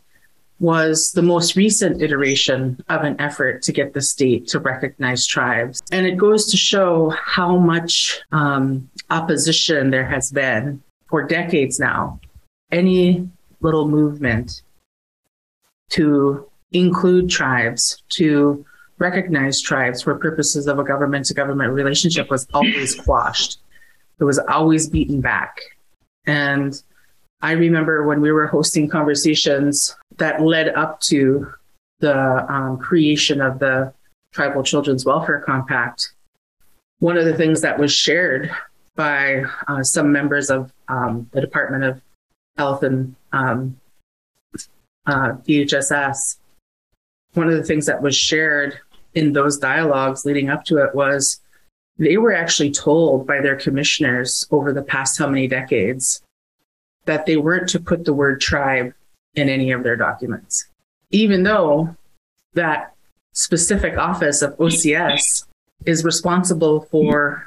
[0.58, 5.80] was the most recent iteration of an effort to get the state to recognize tribes.
[5.92, 12.18] And it goes to show how much um, opposition there has been for decades now.
[12.72, 13.28] Any
[13.60, 14.62] little movement
[15.90, 18.64] to include tribes, to
[18.98, 23.58] recognize tribes for purposes of a government to government relationship was always quashed.
[24.20, 25.56] It was always beaten back.
[26.26, 26.80] And
[27.40, 31.52] I remember when we were hosting conversations that led up to
[31.98, 33.92] the um, creation of the
[34.32, 36.12] Tribal Children's Welfare Compact.
[37.00, 38.50] One of the things that was shared
[38.94, 42.00] by uh, some members of um, the Department of
[42.56, 43.80] Health and um,
[45.06, 46.36] uh, DHSS,
[47.34, 48.78] one of the things that was shared
[49.14, 51.40] in those dialogues leading up to it was
[51.98, 56.22] they were actually told by their commissioners over the past how many decades
[57.04, 58.94] that they weren't to put the word tribe
[59.34, 60.66] in any of their documents,
[61.10, 61.94] even though
[62.54, 62.94] that
[63.32, 65.46] specific office of OCS
[65.86, 67.46] is responsible for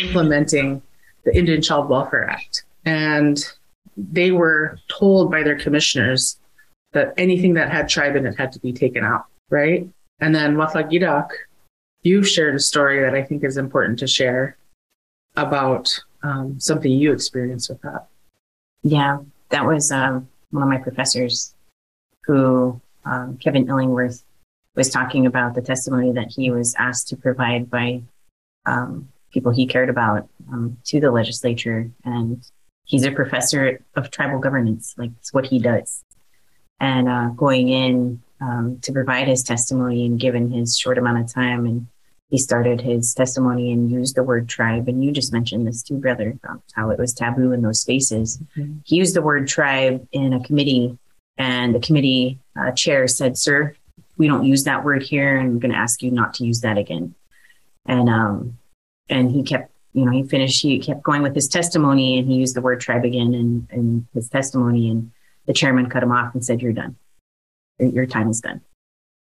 [0.00, 0.80] implementing
[1.24, 2.64] the Indian Child Welfare Act.
[2.84, 3.44] And
[3.96, 6.38] they were told by their commissioners
[6.94, 9.88] that anything that had tribe in it had to be taken out, right?
[10.20, 11.28] And then Watlagidak,
[12.02, 14.56] you've shared a story that I think is important to share
[15.36, 15.92] about
[16.22, 18.06] um, something you experienced with that.
[18.82, 19.18] Yeah,
[19.50, 21.54] that was um, one of my professors
[22.24, 24.22] who, um, Kevin Illingworth,
[24.76, 28.02] was talking about the testimony that he was asked to provide by
[28.66, 31.90] um, people he cared about um, to the legislature.
[32.04, 32.44] And
[32.84, 36.04] he's a professor of tribal governance, like it's what he does.
[36.80, 41.32] And uh, going in um, to provide his testimony and given his short amount of
[41.32, 41.86] time and
[42.34, 44.88] he started his testimony and used the word tribe.
[44.88, 46.36] And you just mentioned this too, brother,
[46.72, 48.38] how it was taboo in those spaces.
[48.56, 48.78] Mm-hmm.
[48.84, 50.98] He used the word tribe in a committee,
[51.38, 53.76] and the committee uh, chair said, Sir,
[54.16, 56.60] we don't use that word here, and I'm going to ask you not to use
[56.62, 57.14] that again.
[57.86, 58.58] And, um,
[59.08, 62.34] and he kept, you know, he finished, he kept going with his testimony, and he
[62.34, 64.90] used the word tribe again in, in his testimony.
[64.90, 65.12] And
[65.46, 66.96] the chairman cut him off and said, You're done.
[67.78, 68.60] Your time is done.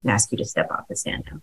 [0.04, 1.42] And ask you to step off the stand now.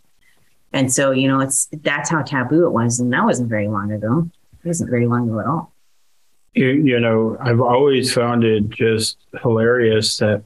[0.72, 3.00] And so, you know, it's that's how taboo it was.
[3.00, 4.28] And that wasn't very long ago.
[4.62, 5.72] It wasn't very long ago at all.
[6.54, 10.42] You, you know, I've always found it just hilarious that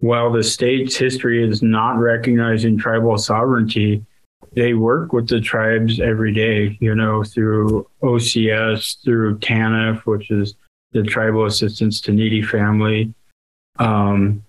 [0.00, 4.04] while the state's history is not recognizing tribal sovereignty,
[4.52, 10.54] they work with the tribes every day, you know, through OCS, through TANF, which is
[10.92, 13.12] the Tribal Assistance to Needy Family.
[13.78, 14.42] Um,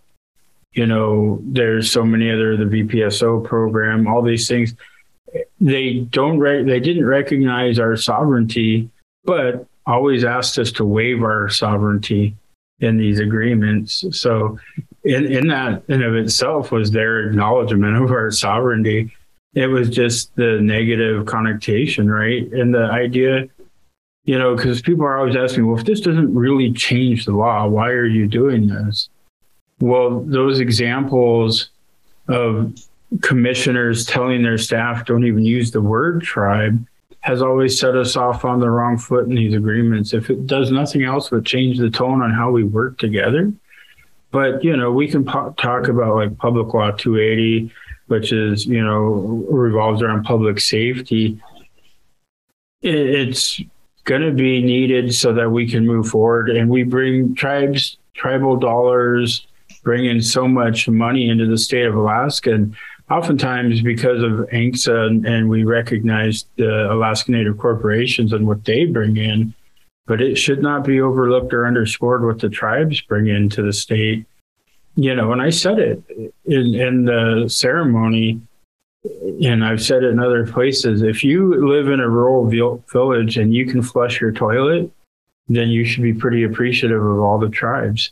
[0.74, 4.76] you know, there's so many other, the VPSO program, all these things
[5.60, 8.90] they don't re- they didn't recognize our sovereignty,
[9.26, 12.36] but always asked us to waive our sovereignty
[12.80, 14.04] in these agreements.
[14.12, 14.60] So,
[15.04, 19.14] in, in that in of itself was their acknowledgement of our sovereignty.
[19.54, 22.52] It was just the negative connotation, right?
[22.52, 23.48] And the idea,
[24.26, 27.66] you know, because people are always asking, well, if this doesn't really change the law,
[27.68, 29.10] why are you doing this?
[29.80, 31.70] Well, those examples
[32.28, 32.74] of
[33.22, 36.86] commissioners telling their staff don't even use the word tribe
[37.28, 40.14] has always set us off on the wrong foot in these agreements.
[40.14, 43.52] If it does nothing else but change the tone on how we work together.
[44.32, 47.70] But, you know, we can po- talk about like Public Law 280,
[48.08, 51.42] which is, you know, revolves around public safety.
[52.82, 53.60] It's
[54.06, 58.56] going to be needed so that we can move forward and we bring tribes, tribal
[58.56, 59.48] dollars,
[59.88, 62.54] bring in so much money into the state of Alaska.
[62.54, 62.76] And
[63.10, 68.84] oftentimes because of ANCSA and, and we recognize the Alaska Native corporations and what they
[68.84, 69.54] bring in,
[70.06, 74.26] but it should not be overlooked or underscored what the tribes bring into the state.
[74.98, 76.04] You know, and I said it
[76.44, 78.42] in, in the ceremony,
[79.42, 81.02] and I've said it in other places.
[81.02, 82.46] If you live in a rural
[82.92, 84.92] village and you can flush your toilet,
[85.48, 88.12] then you should be pretty appreciative of all the tribes.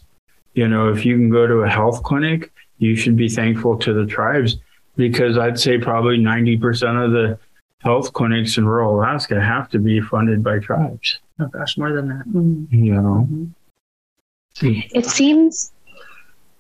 [0.56, 3.93] You know, if you can go to a health clinic, you should be thankful to
[3.93, 4.58] the tribes
[4.97, 7.38] because I'd say probably 90% of the
[7.84, 11.20] health clinics in rural Alaska have to be funded by tribes.
[11.39, 12.28] Oh gosh, more than that.
[12.28, 12.84] Mm-hmm.
[12.84, 13.28] You know.
[13.30, 14.80] Mm-hmm.
[14.93, 15.74] It seems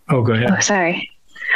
[0.09, 0.51] Oh, go ahead.
[0.51, 1.09] Oh, sorry.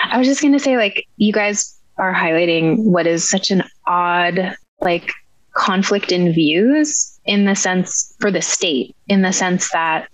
[0.03, 3.63] I was just going to say like you guys are highlighting what is such an
[3.85, 5.11] odd like
[5.53, 10.07] conflict in views in the sense for the state in the sense that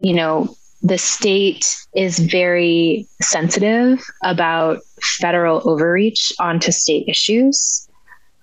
[0.00, 1.64] you know the state
[1.94, 7.88] is very sensitive about federal overreach onto state issues.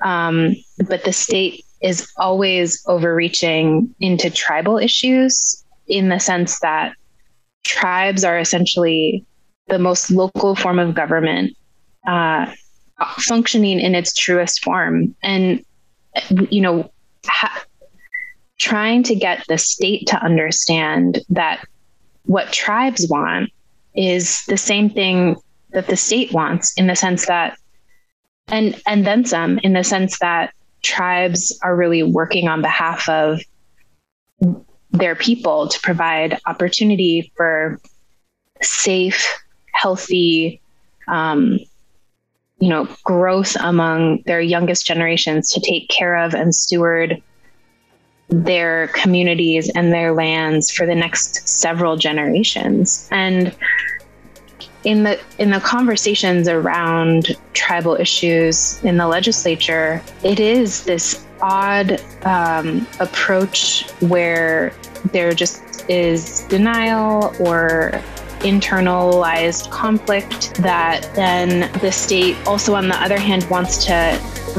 [0.01, 0.55] Um,
[0.87, 6.93] but the state is always overreaching into tribal issues in the sense that
[7.63, 9.25] tribes are essentially
[9.67, 11.55] the most local form of government
[12.07, 12.51] uh,
[13.17, 15.15] functioning in its truest form.
[15.21, 15.63] And,
[16.49, 16.91] you know,
[17.25, 17.63] ha-
[18.57, 21.65] trying to get the state to understand that
[22.25, 23.51] what tribes want
[23.95, 25.35] is the same thing
[25.71, 27.57] that the state wants in the sense that
[28.47, 33.41] and and then some in the sense that tribes are really working on behalf of
[34.91, 37.79] their people to provide opportunity for
[38.61, 39.25] safe
[39.73, 40.61] healthy
[41.07, 41.59] um,
[42.59, 47.21] you know growth among their youngest generations to take care of and steward
[48.29, 53.07] their communities and their lands for the next several generations.
[53.11, 53.55] And
[54.83, 62.01] in the in the conversations around tribal issues in the legislature it is this odd
[62.23, 64.73] um, approach where
[65.11, 67.91] there just is denial or
[68.39, 73.93] internalized conflict that then the state also on the other hand wants to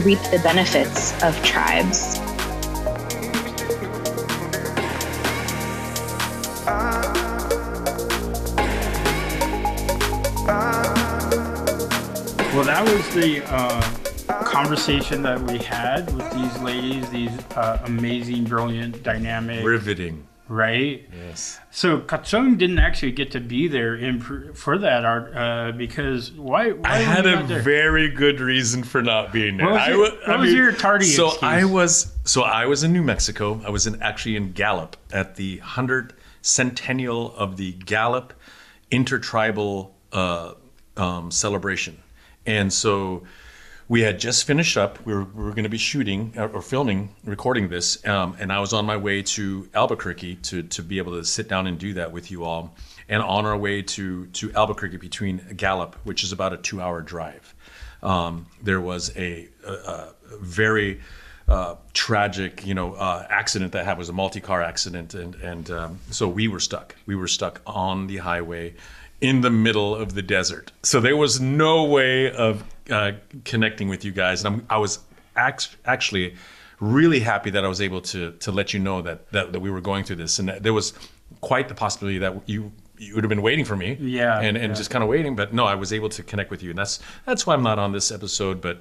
[0.05, 2.21] reap the benefits of tribes
[12.61, 13.81] Well, that was the uh,
[14.45, 20.29] conversation that we had with these ladies, these uh, amazing, brilliant, dynamic, Riveting.
[20.47, 21.09] right?
[21.25, 21.59] Yes.
[21.71, 24.21] So Kachung didn't actually get to be there in
[24.53, 26.73] for that art uh, because why?
[26.73, 29.65] why I had a very good reason for not being there.
[29.65, 31.43] What was I your- I what was your tardy So excuse?
[31.43, 33.63] I was so I was in New Mexico.
[33.65, 38.35] I was in actually in Gallup at the hundred centennial of the Gallup
[38.91, 40.53] intertribal uh,
[40.99, 41.97] um, celebration,
[42.47, 43.23] and so
[43.91, 45.05] we had just finished up.
[45.05, 48.53] We were, we were going to be shooting or, or filming, recording this, um, and
[48.53, 51.77] I was on my way to Albuquerque to to be able to sit down and
[51.77, 52.75] do that with you all.
[53.09, 57.01] And on our way to to Albuquerque between Gallup, which is about a two hour
[57.03, 57.53] drive,
[58.03, 61.01] um, there was a, a, a very
[61.49, 63.99] uh, tragic, you know, uh, accident that happened.
[63.99, 66.95] It was a multi-car accident, and and um, so we were stuck.
[67.07, 68.75] We were stuck on the highway
[69.21, 70.73] in the middle of the desert.
[70.83, 73.13] So there was no way of uh,
[73.45, 74.99] connecting with you guys, and I'm, I was
[75.37, 76.35] act- actually
[76.81, 79.71] really happy that I was able to to let you know that that, that we
[79.71, 80.95] were going through this, and that there was
[81.41, 84.69] quite the possibility that you you would have been waiting for me, Yeah, and and
[84.73, 84.75] yeah.
[84.75, 85.37] just kind of waiting.
[85.37, 87.79] But no, I was able to connect with you, and that's that's why I'm not
[87.79, 88.81] on this episode, but.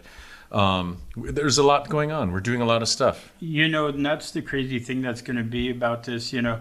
[0.52, 2.32] Um, there's a lot going on.
[2.32, 3.32] We're doing a lot of stuff.
[3.40, 6.34] You know, and that's the crazy thing that's going to be about this.
[6.34, 6.60] You know,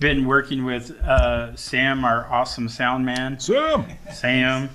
[0.00, 3.38] been working with uh, Sam, our awesome sound man.
[3.38, 3.86] Sam.
[4.12, 4.70] Sam.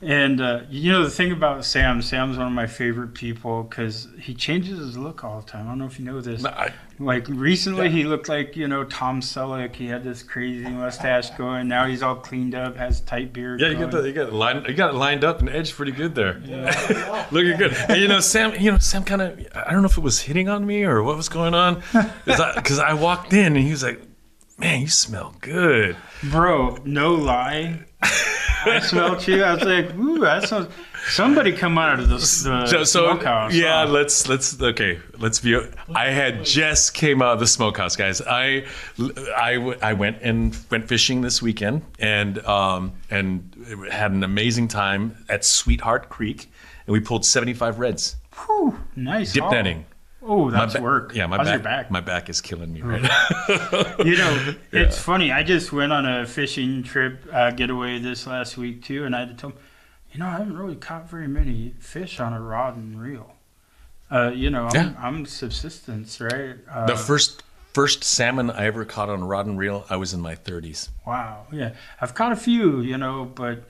[0.00, 4.08] And uh, you know the thing about Sam, Sam's one of my favorite people because
[4.20, 5.66] he changes his look all the time.
[5.66, 6.44] I don't know if you know this.
[6.44, 9.76] I, Like recently, he looked like you know Tom Selleck.
[9.76, 11.68] He had this crazy mustache going.
[11.68, 13.60] Now he's all cleaned up, has tight beard.
[13.60, 14.02] yeah, you got going.
[14.02, 16.42] the, you got lined, you got it lined up and edged pretty good there.
[16.44, 17.26] Yeah.
[17.30, 17.72] Looking good.
[17.88, 18.60] And you know, Sam.
[18.60, 19.38] You know, Sam kind of.
[19.54, 21.80] I don't know if it was hitting on me or what was going on,
[22.24, 24.02] because I, I walked in and he was like,
[24.62, 27.80] "Man, you smell good." Bro, no lie.
[28.64, 29.42] I smelled you.
[29.42, 30.68] I was like, ooh, that.
[31.08, 33.52] Somebody come out of the, the So, smokehouse.
[33.54, 33.90] yeah, huh?
[33.92, 35.60] let's let's okay, let's be.
[35.92, 38.20] I had just came out of the smokehouse, guys.
[38.22, 38.64] I
[39.36, 43.52] I, I went and went fishing this weekend and um and
[43.90, 46.48] had an amazing time at Sweetheart Creek,
[46.86, 48.14] and we pulled seventy five reds
[48.46, 49.32] Whew, nice.
[49.32, 49.86] dip netting.
[50.24, 51.14] Oh, My that's ba- work.
[51.14, 51.90] Yeah, my How's back, back?
[51.90, 53.94] My back is killing me right now.
[54.04, 55.32] You know, it's funny.
[55.32, 59.20] I just went on a fishing trip uh, getaway this last week too, and I
[59.20, 59.58] had to tell them,
[60.12, 63.34] you know, I haven't really caught very many fish on a rod and reel.
[64.10, 64.92] Uh, you know, I'm, Yeah.
[64.98, 66.56] I'm subsistence, right?
[66.70, 67.42] Uh, the first
[67.72, 70.90] first salmon I ever caught on a rod and reel, I was in my thirties.
[71.06, 73.64] wow, yeah, I've caught a few, you know, but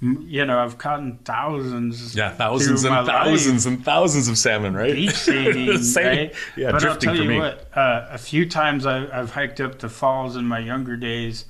[0.00, 2.14] you know, I've caught thousands.
[2.14, 3.08] Yeah, thousands and my life.
[3.08, 4.94] thousands and thousands of salmon, right?
[4.94, 6.06] beach sailing, Same.
[6.06, 6.34] right?
[6.56, 7.38] Yeah, but I'll drifting tell for you me.
[7.38, 11.46] what, uh, a few times I, I've hiked up the falls in my younger days,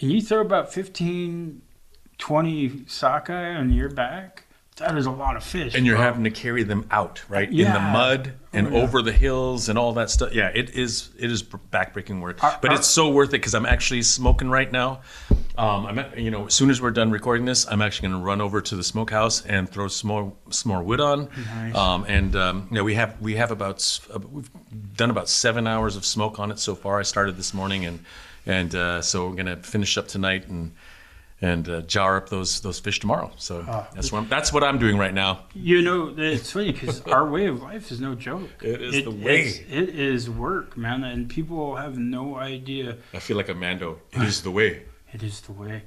[0.00, 1.60] and you throw about 15,
[2.18, 4.44] 20 sockeye on your back,
[4.76, 5.74] that is a lot of fish.
[5.74, 6.04] and you're bro.
[6.04, 8.82] having to carry them out right in the mud and Oh, yeah.
[8.82, 12.58] over the hills and all that stuff yeah it is it is backbreaking work Are-
[12.62, 15.00] but are- it's so worth it because i'm actually smoking right now
[15.58, 18.26] um, I'm, you know, as soon as we're done recording this, I'm actually going to
[18.26, 21.28] run over to the smokehouse and throw some more, some more wood on.
[21.36, 21.74] Nice.
[21.76, 24.48] Um, and um, you know, we have we have about uh, we've
[24.96, 26.98] done about seven hours of smoke on it so far.
[26.98, 28.02] I started this morning, and
[28.46, 30.72] and uh, so we're going to finish up tonight and
[31.42, 33.30] and uh, jar up those those fish tomorrow.
[33.36, 33.88] So Ah.
[33.94, 35.40] that's what I'm, that's what I'm doing right now.
[35.54, 38.48] You know, it's funny because our way of life is no joke.
[38.62, 39.40] It is the way.
[39.40, 42.96] it's- It is work, man, and people have no idea.
[43.12, 43.98] I feel like a Mando.
[44.12, 44.84] It is the way.
[45.12, 45.82] It is the way.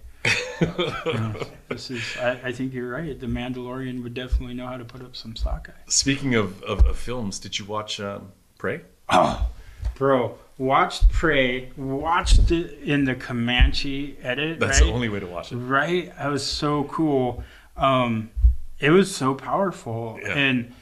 [0.62, 0.68] You
[1.14, 1.34] know,
[1.70, 2.01] this is.
[2.20, 3.20] I, I think you're right.
[3.20, 5.72] The Mandalorian would definitely know how to put up some sockeye.
[5.88, 8.82] Speaking of, of, of films, did you watch um, Prey?
[9.10, 9.47] Oh,
[9.95, 14.60] bro, watched Prey, watched it in the Comanche edit.
[14.60, 14.88] That's right?
[14.88, 15.58] the only way to watch it.
[15.58, 16.16] Right?
[16.18, 17.43] That was so cool.
[17.76, 18.32] Um,
[18.80, 20.20] it was so powerful.
[20.22, 20.34] Yeah.
[20.34, 20.74] And,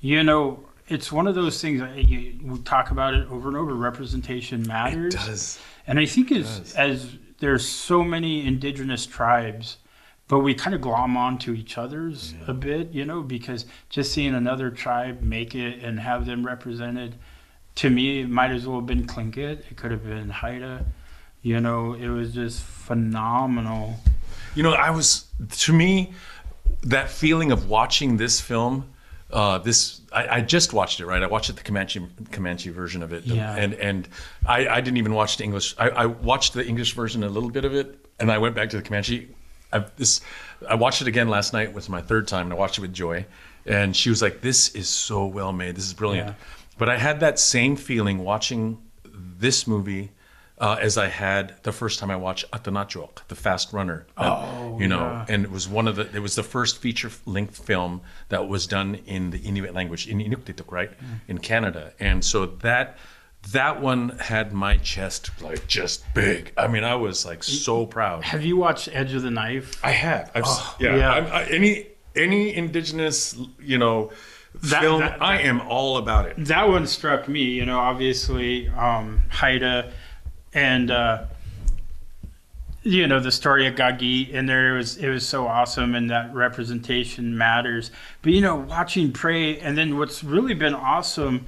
[0.00, 3.56] you know, it's one of those things that you, we talk about it over and
[3.56, 3.74] over.
[3.74, 5.14] Representation matters.
[5.14, 5.58] It does.
[5.86, 9.78] And I think as as there's so many indigenous tribes,
[10.28, 14.34] but we kind of glom onto each other's a bit, you know, because just seeing
[14.34, 17.14] another tribe make it and have them represented,
[17.78, 19.60] to me, it might as well have been Tlingit.
[19.70, 20.84] It could have been Haida.
[21.42, 23.94] You know, it was just phenomenal.
[24.54, 25.26] You know, I was
[25.58, 26.12] to me
[26.82, 28.88] that feeling of watching this film.
[29.30, 31.22] Uh, this I, I just watched it right.
[31.22, 33.54] I watched it the Comanche Comanche version of it, Yeah.
[33.54, 34.08] and and
[34.46, 35.74] I, I didn't even watch the English.
[35.78, 38.70] I, I watched the English version a little bit of it, and I went back
[38.70, 39.28] to the Comanche.
[39.72, 40.22] I, this
[40.68, 41.68] I watched it again last night.
[41.68, 43.26] It Was my third time, and I watched it with Joy,
[43.66, 45.76] and she was like, "This is so well made.
[45.76, 46.34] This is brilliant." Yeah.
[46.78, 50.12] But I had that same feeling watching this movie
[50.58, 54.06] uh, as I had the first time I watched Atanarjuat, the Fast Runner.
[54.16, 55.26] Oh, you know, yeah.
[55.28, 56.08] and it was one of the.
[56.14, 60.70] It was the first feature-length film that was done in the Inuit language in Inuktitut,
[60.72, 61.20] right, Mm.
[61.28, 62.98] in Canada, and so that
[63.52, 66.52] that one had my chest like just big.
[66.56, 68.24] I mean, I was like so proud.
[68.24, 69.78] Have you watched Edge of the Knife?
[69.84, 70.32] I have.
[70.34, 70.96] I've, s- yeah.
[70.96, 71.10] yeah.
[71.12, 74.10] I'm, I, any any indigenous, you know,
[74.54, 76.34] That- film, that- I am all about it.
[76.46, 77.42] that one struck me.
[77.42, 79.92] You know, obviously, um, Haida
[80.54, 81.24] and uh,
[82.82, 86.10] you know the story of Gagi in there it was it was so awesome, and
[86.10, 87.90] that representation matters.
[88.22, 91.46] But you know, watching Prey, and then what's really been awesome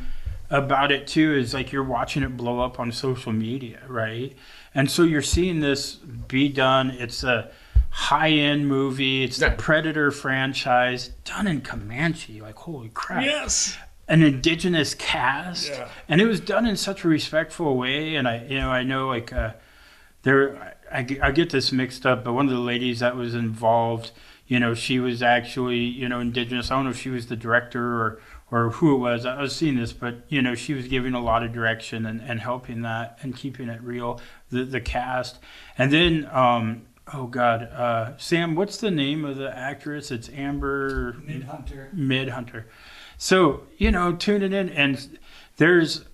[0.50, 4.36] about it too is like you're watching it blow up on social media, right?
[4.74, 6.90] And so you're seeing this be done.
[6.90, 7.50] It's a
[7.90, 9.22] high end movie.
[9.24, 9.50] It's Yeah.
[9.50, 12.40] the Predator franchise done in Comanche.
[12.40, 13.24] Like holy crap!
[13.24, 13.76] Yes.
[14.08, 15.86] an indigenous cast Yeah.
[16.08, 19.06] and it was done in such a respectful way and i you know i know
[19.06, 19.52] like uh
[20.22, 23.36] there I, get- I get this mixed up but one of the ladies that was
[23.36, 24.10] involved
[24.48, 27.36] you know she was actually you know indigenous i don't know if she was the
[27.36, 28.20] director or
[28.50, 31.22] or who it was i was seeing this but you know she was giving a
[31.22, 34.20] lot of direction and, and helping that and keeping it real
[34.50, 35.38] the the cast
[35.78, 36.82] and then um
[37.14, 41.88] oh god uh sam what's the name of the actress it's amber Mid Hunter.
[41.92, 42.66] mid hunter
[43.18, 45.18] so you know tuning in and
[45.56, 46.04] there's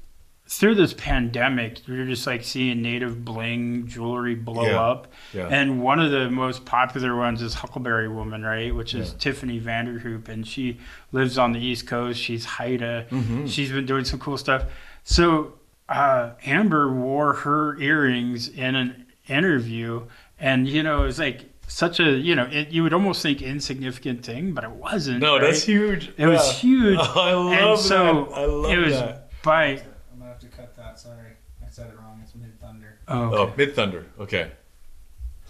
[0.48, 4.80] through this pandemic you're just like seeing native bling jewelry blow Yeah.
[4.80, 5.48] up Yeah.
[5.48, 10.28] and one of the most popular ones is huckleberry woman right which is tiffany vanderhoop
[10.28, 10.78] and she
[11.12, 13.46] lives on the east coast she's haida Mm-hmm.
[13.46, 14.64] she's been doing some cool stuff
[15.02, 15.54] so
[15.88, 20.02] uh, amber wore her earrings in an interview
[20.38, 23.42] and you know it was like such a you know it, you would almost think
[23.42, 25.42] insignificant thing but it wasn't No, right?
[25.42, 26.12] that's huge.
[26.16, 26.98] It was huge.
[27.00, 28.34] I love and so that.
[28.38, 29.30] I love it was that.
[29.42, 29.78] by I'm
[30.18, 30.98] gonna have to cut that.
[30.98, 31.32] Sorry,
[31.64, 32.20] I said it wrong.
[32.22, 32.92] It's Midthunder.
[33.08, 33.46] oh, Oh.
[33.56, 34.04] Midthunder.
[34.20, 34.50] Okay.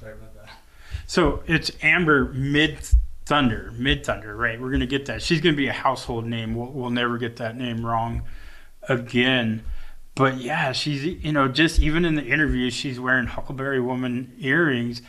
[0.00, 0.50] Sorry about that.
[1.06, 2.78] so it's Amber Mid
[3.26, 4.60] Thunder, Midthunder, right?
[4.60, 5.20] We're gonna get that.
[5.22, 6.54] She's gonna be a household name.
[6.54, 8.22] We'll, we'll never get that name wrong
[8.88, 9.64] again.
[10.16, 15.02] But yeah, she's you know just even in the interview, she's wearing Huckleberry Woman earrings.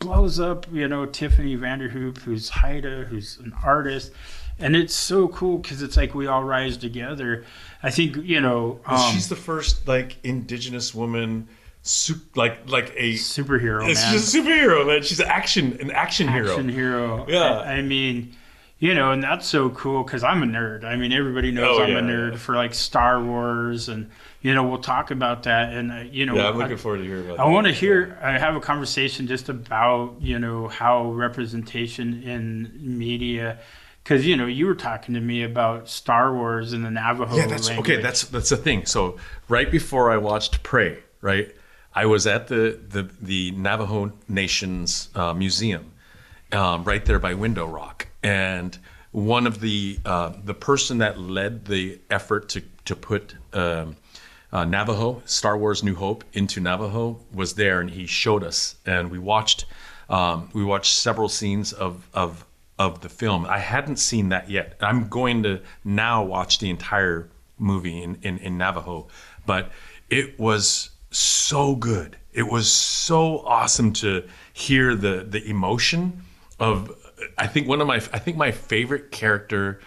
[0.00, 4.12] Blows up, you know, Tiffany Vanderhoop, who's Haida, who's an artist,
[4.58, 7.44] and it's so cool because it's like we all rise together.
[7.82, 11.48] I think you know, um, She's the first like indigenous woman,
[11.82, 13.14] su- like like a.
[13.14, 13.88] superhero.
[13.88, 14.12] It's man.
[14.12, 15.02] just a superhero, man.
[15.02, 16.50] She's an action, an action, action hero.
[16.50, 17.26] Action hero.
[17.28, 17.60] Yeah.
[17.60, 18.36] I, I mean,
[18.80, 20.84] you know, and that's so cool because I'm a nerd.
[20.84, 22.38] I mean, everybody knows Oh, I'm yeah, a nerd yeah.
[22.38, 24.10] for like Star Wars, and
[24.40, 25.72] you know, we'll talk about that.
[25.72, 27.40] And uh, you know, Yeah, I'm I- looking forward to hearing about.
[27.40, 28.18] I want to hear.
[28.22, 33.58] I have a conversation just about you know how representation in media,
[34.04, 37.36] because you know you were talking to me about Star Wars and the Navajo.
[37.36, 37.90] Yeah, that's language.
[37.90, 38.02] okay.
[38.02, 38.86] That's that's the thing.
[38.86, 39.16] So
[39.48, 41.52] right before I watched Prey, right,
[41.94, 45.92] I was at the the the Navajo Nation's uh, museum,
[46.52, 48.78] um, right there by Window Rock, and
[49.12, 53.34] one of the uh, the person that led the effort to to put.
[53.52, 53.96] Um,
[54.50, 59.10] uh, Navajo, Star Wars: New Hope into Navajo was there, and he showed us, and
[59.10, 59.66] we watched.
[60.08, 62.46] Um, we watched several scenes of of
[62.78, 63.44] of the film.
[63.44, 64.76] I hadn't seen that yet.
[64.80, 67.28] I'm going to now watch the entire
[67.58, 69.08] movie in in, in Navajo,
[69.44, 69.70] but
[70.08, 72.16] it was so good.
[72.32, 76.22] It was so awesome to hear the the emotion
[76.58, 76.90] of.
[77.36, 79.80] I think one of my I think my favorite character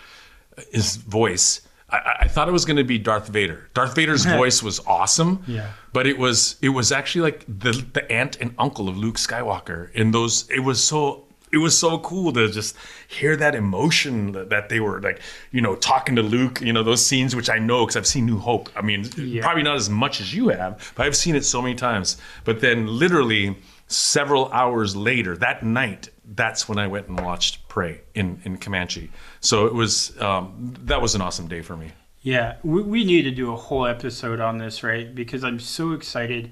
[0.72, 1.62] his voice.
[1.90, 3.70] I- I, I thought it was going to be Darth Vader.
[3.74, 5.44] Darth Vader's voice was awesome.
[5.48, 5.72] Yeah.
[5.94, 9.92] But it was it was actually like the the aunt and uncle of Luke Skywalker.
[9.94, 12.78] In those, it was so it was so cool to just
[13.10, 15.20] hear that emotion that, that they were like,
[15.52, 18.26] you know, talking to Luke, you know, those scenes, which I know because I've seen
[18.26, 18.70] New Hope.
[18.74, 19.42] I mean, Yeah.
[19.42, 22.16] probably not as much as you have, but I've seen it so many times.
[22.46, 28.02] But then literally several hours later, that night, that's when I went and watched Prey
[28.16, 29.10] in, in Comanche.
[29.40, 31.92] So it was, um, that was an awesome day for me.
[32.22, 35.14] Yeah, we, we need to do a whole episode on this, right?
[35.14, 36.52] Because I'm so excited.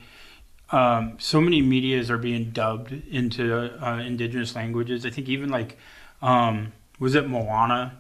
[0.72, 5.06] Um, so many medias are being dubbed into uh, indigenous languages.
[5.06, 5.77] I think even like,
[6.22, 7.97] um, was it Moana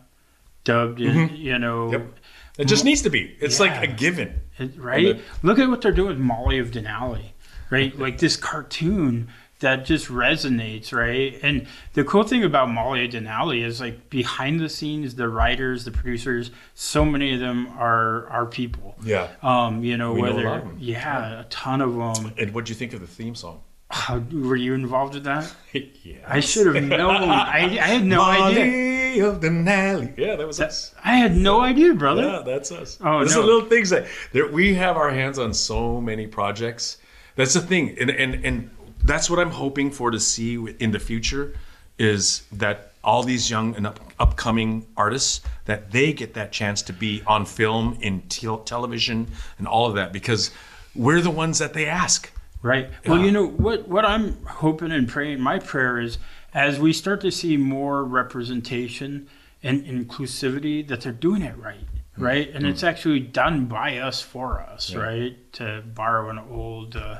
[0.63, 1.93] dubbed in, you know, Mm-hmm.
[1.93, 2.15] Yep.
[2.59, 3.37] It just needs to be.
[3.39, 4.41] It's like a given.
[4.57, 5.21] it- right?
[5.43, 7.29] Look at what they're doing with Molly of Denali,
[7.69, 7.97] right?
[7.97, 9.29] Like this cartoon
[9.59, 11.37] that just resonates, right?
[11.43, 15.91] And the cool thing about Molly Denali is like behind the scenes, the writers, the
[15.91, 18.95] producers, so many of them are are people.
[19.03, 19.27] Yeah.
[19.43, 20.77] Um, you know, We know whether of them.
[20.79, 22.33] yeah, a ton of them.
[22.37, 23.61] And what do you think of the theme song?
[23.91, 25.51] How, were you involved with that?
[25.73, 26.17] yeah.
[26.27, 27.23] I should have known.
[27.29, 28.65] I, I had no idea.
[28.65, 30.15] Molly of Denali.
[30.15, 30.93] Yeah, that was us.
[31.03, 32.21] I had no idea, brother.
[32.21, 32.99] Yeah, that's us.
[33.03, 33.41] Oh, Those no.
[33.41, 36.99] little things that there, we have our hands on so many projects.
[37.35, 38.69] That's the thing, and and and
[39.03, 41.53] that's what I'm hoping for to see in the future
[41.97, 46.93] is that all these young and up, upcoming artists that they get that chance to
[46.93, 49.27] be on film, in tel- television,
[49.57, 50.51] and all of that because
[50.95, 52.31] we're the ones that they ask.
[52.61, 52.89] Right.
[53.05, 53.25] Well, Yeah.
[53.25, 55.39] you know what what I'm hoping and praying.
[55.39, 56.17] My prayer is
[56.53, 59.27] as we start to see more representation
[59.63, 61.85] and inclusivity, that they're doing it right,
[62.15, 62.23] Hmm.
[62.23, 65.37] right, and it's actually done by us for us, right?
[65.53, 67.19] To borrow an old uh,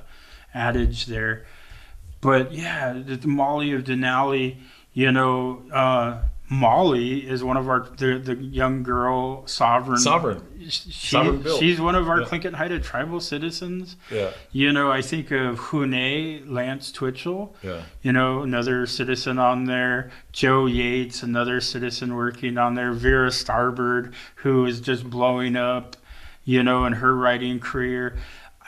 [0.54, 1.46] adage there,
[2.22, 4.58] but yeah, the, Molly of Denali,
[4.94, 5.62] you know.
[5.72, 6.22] Uh,
[6.52, 10.42] Molly is one of our the, the young girl sovereign Sovereign.
[10.68, 12.26] She, Sovereign she's one of our Yeah.
[12.28, 13.96] Tlingit Haida tribal citizens.
[14.12, 14.32] Yeah.
[14.52, 17.84] You know, I think of Hune Lance Twitchell, Yeah.
[18.02, 20.10] you know, another citizen on there.
[20.32, 22.94] Joe Yates, another citizen working on there.
[22.94, 25.98] Vera Starbard, who is just blowing up,
[26.46, 28.18] you know, in her writing career.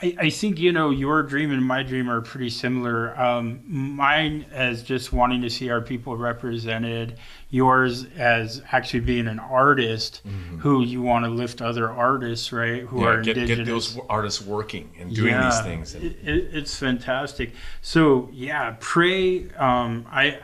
[0.02, 3.18] I, I think, you know, your dream and my dream are pretty similar.
[3.20, 7.18] Um, mine as just wanting to see our people represented,
[7.50, 10.22] yours as actually being an artist
[10.58, 13.04] who you want to lift other artists, right, who Mm-hmm.
[13.04, 15.94] Yeah, are get, indigenous get those artists working and doing these things.
[15.94, 17.52] And, it, it, it's fantastic.
[17.80, 19.50] So yeah, pray.
[19.50, 20.38] Um, I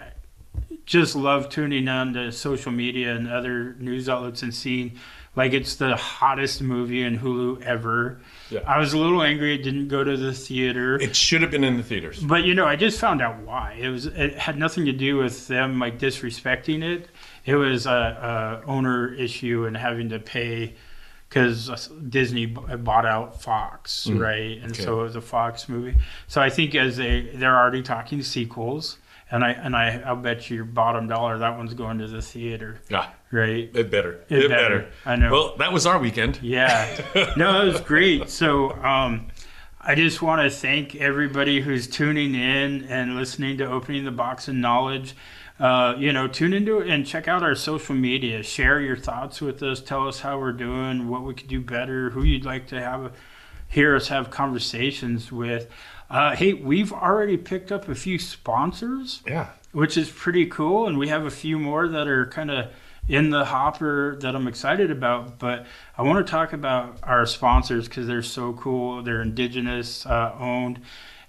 [0.87, 4.99] just love tuning on to social media and other news outlets and seeing
[5.39, 8.19] like it's the hottest movie in Hulu ever.
[8.51, 8.59] Yeah.
[8.67, 11.01] I was a little angry it didn't go to the theater.
[11.01, 12.19] it should have been in the theaters.
[12.19, 13.79] But you know, I just found out why.
[13.81, 17.09] It was it had nothing to do with them like disrespecting it.
[17.45, 20.75] It was a, a owner issue and having to pay
[21.29, 24.19] because Disney bought out Fox, mm-hmm.
[24.19, 24.59] right?
[24.61, 24.83] And okay.
[24.83, 25.97] so it was a Fox movie.
[26.27, 28.99] So I think as they they're already talking sequels,
[29.31, 32.23] and I and I I'll bet you your bottom dollar that one's going to the
[32.23, 33.71] theater, Yeah, right?
[33.75, 34.25] it better.
[34.29, 34.79] It It, better.
[34.81, 34.91] better.
[35.07, 35.31] I know.
[35.33, 36.39] Well, that was our weekend.
[36.43, 36.87] Yeah.
[37.37, 38.29] No, it was great.
[38.31, 39.29] So, um,
[39.81, 44.49] I just want to thank everybody who's tuning in and listening to Opening the Box
[44.49, 45.15] of Knowledge.
[45.59, 48.43] Uh, you know, tune into it and check out our social media.
[48.43, 49.81] Share your thoughts with us.
[49.81, 53.13] Tell us how we're doing, what we could do better, who you'd like to have
[53.71, 55.69] hear us have conversations with.
[56.11, 59.49] Uh, hey, we've already picked up a few sponsors Yeah.
[59.73, 60.87] which is pretty cool.
[60.87, 62.71] And we have a few more that are kind of
[63.07, 65.39] in the hopper that I'm excited about.
[65.39, 65.67] But
[65.97, 69.03] I want to talk about our sponsors because they're so cool.
[69.03, 70.81] They're indigenous uh, owned.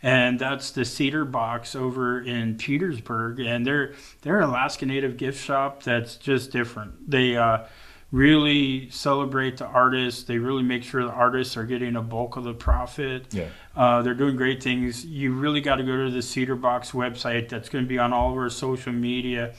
[0.02, 3.92] And that's the Cedar Box over in Petersburg, and they're
[4.22, 7.12] they're an Alaska Native gift shop that's just different.
[7.12, 7.66] They uh,
[8.12, 10.24] really celebrate the artists.
[10.24, 13.34] They really make sure the artists are getting a bulk of the profit.
[13.34, 13.50] Yeah.
[13.76, 15.06] Uh, they're doing great things.
[15.06, 17.50] You really got to go to the Cedar Box website.
[17.50, 19.54] That's going to be on all of our social media.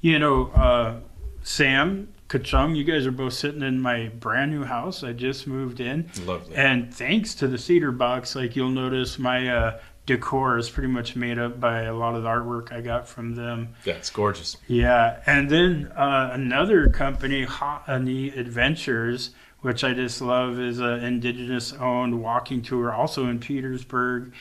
[0.00, 1.00] You know, uh,
[1.42, 5.02] Sam Kachung, you guys are both sitting in my brand new house.
[5.02, 6.10] I just moved in.
[6.24, 6.54] Lovely.
[6.54, 11.14] And thanks to the Cedar Box, like you'll notice my uh, decor is pretty much
[11.14, 13.74] made up by a lot of the artwork I got from them.
[13.84, 14.56] That's gorgeous.
[14.66, 19.30] Yeah, and then uh, another company, Ha'ani Adventures,
[19.60, 24.32] which I just love, is an indigenous-owned walking tour, also in Petersburg.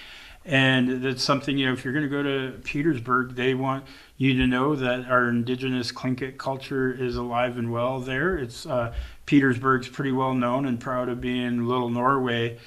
[0.45, 3.84] And that's something, you know, if you're going to go to Petersburg, they want
[4.15, 8.38] you to know that our indigenous Tlingit culture is alive and well there.
[8.38, 8.94] It's uh,
[9.26, 12.60] Petersburg's pretty well known and proud of being Little Norway,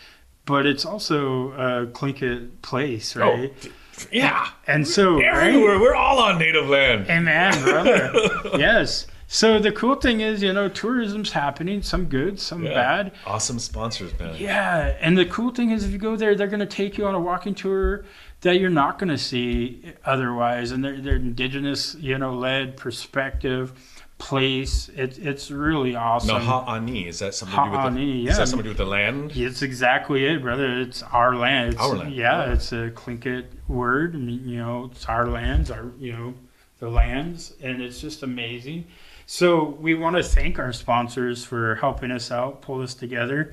[0.51, 3.53] but it's also uh, a Tlingit place, oh, right?
[3.65, 3.69] Oh,
[4.13, 4.49] Yeah.
[4.67, 5.25] And so, right?
[5.49, 5.79] Everywhere.
[5.81, 7.07] We're all on native land.
[7.09, 8.13] Amen, brother.
[8.59, 9.07] yes.
[9.33, 12.75] So the cool thing is, you know, tourism's happening, some good, some Yeah.
[12.75, 13.13] bad.
[13.27, 14.35] Awesome sponsors, man.
[14.37, 17.07] Yeah, and the cool thing is, if you go there, they're going to take you
[17.07, 18.05] on a walking tour.
[18.43, 20.73] that you're not going to see otherwise.
[20.73, 23.73] And they're, they're indigenous, you know, led perspective,
[24.21, 24.89] place.
[24.91, 26.29] It, it's really awesome.
[26.29, 28.69] Now, ha'ani, is that something to do with the, Ha'ani, is that something to do
[28.69, 29.33] with the land?
[29.35, 30.81] It's exactly it, brother.
[30.81, 31.73] It's our land.
[31.73, 32.15] It's, Our land.
[32.15, 34.15] Yeah, it's a Tlingit word.
[34.15, 36.35] I mean, you know, it's our lands, our, you know,
[36.79, 38.87] the lands, and it's just amazing.
[39.27, 43.51] So we want to thank our sponsors for helping us out, pull this together.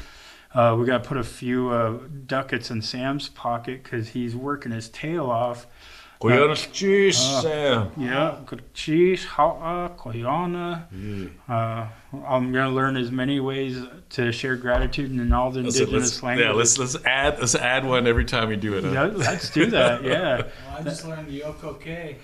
[0.54, 4.72] Uh, we got to put a few uh, ducats in Sam's pocket because he's working
[4.72, 5.68] his tail off.
[6.22, 7.92] Gunalchéesh, Sam.
[7.98, 10.84] Yeah, Gunalchéesh, ha'a, quyana.
[11.48, 11.88] Uh,
[12.26, 13.78] I'm gonna learn as many ways
[14.12, 16.48] to share gratitude in all the indigenous let's, languages.
[16.50, 18.84] yeah, let's let's add let's add one every time we do it.
[18.84, 18.92] huh?
[18.92, 20.04] Yeah, let's do that.
[20.08, 20.38] Yeah.
[20.38, 22.18] Well, I just learned Yoko K.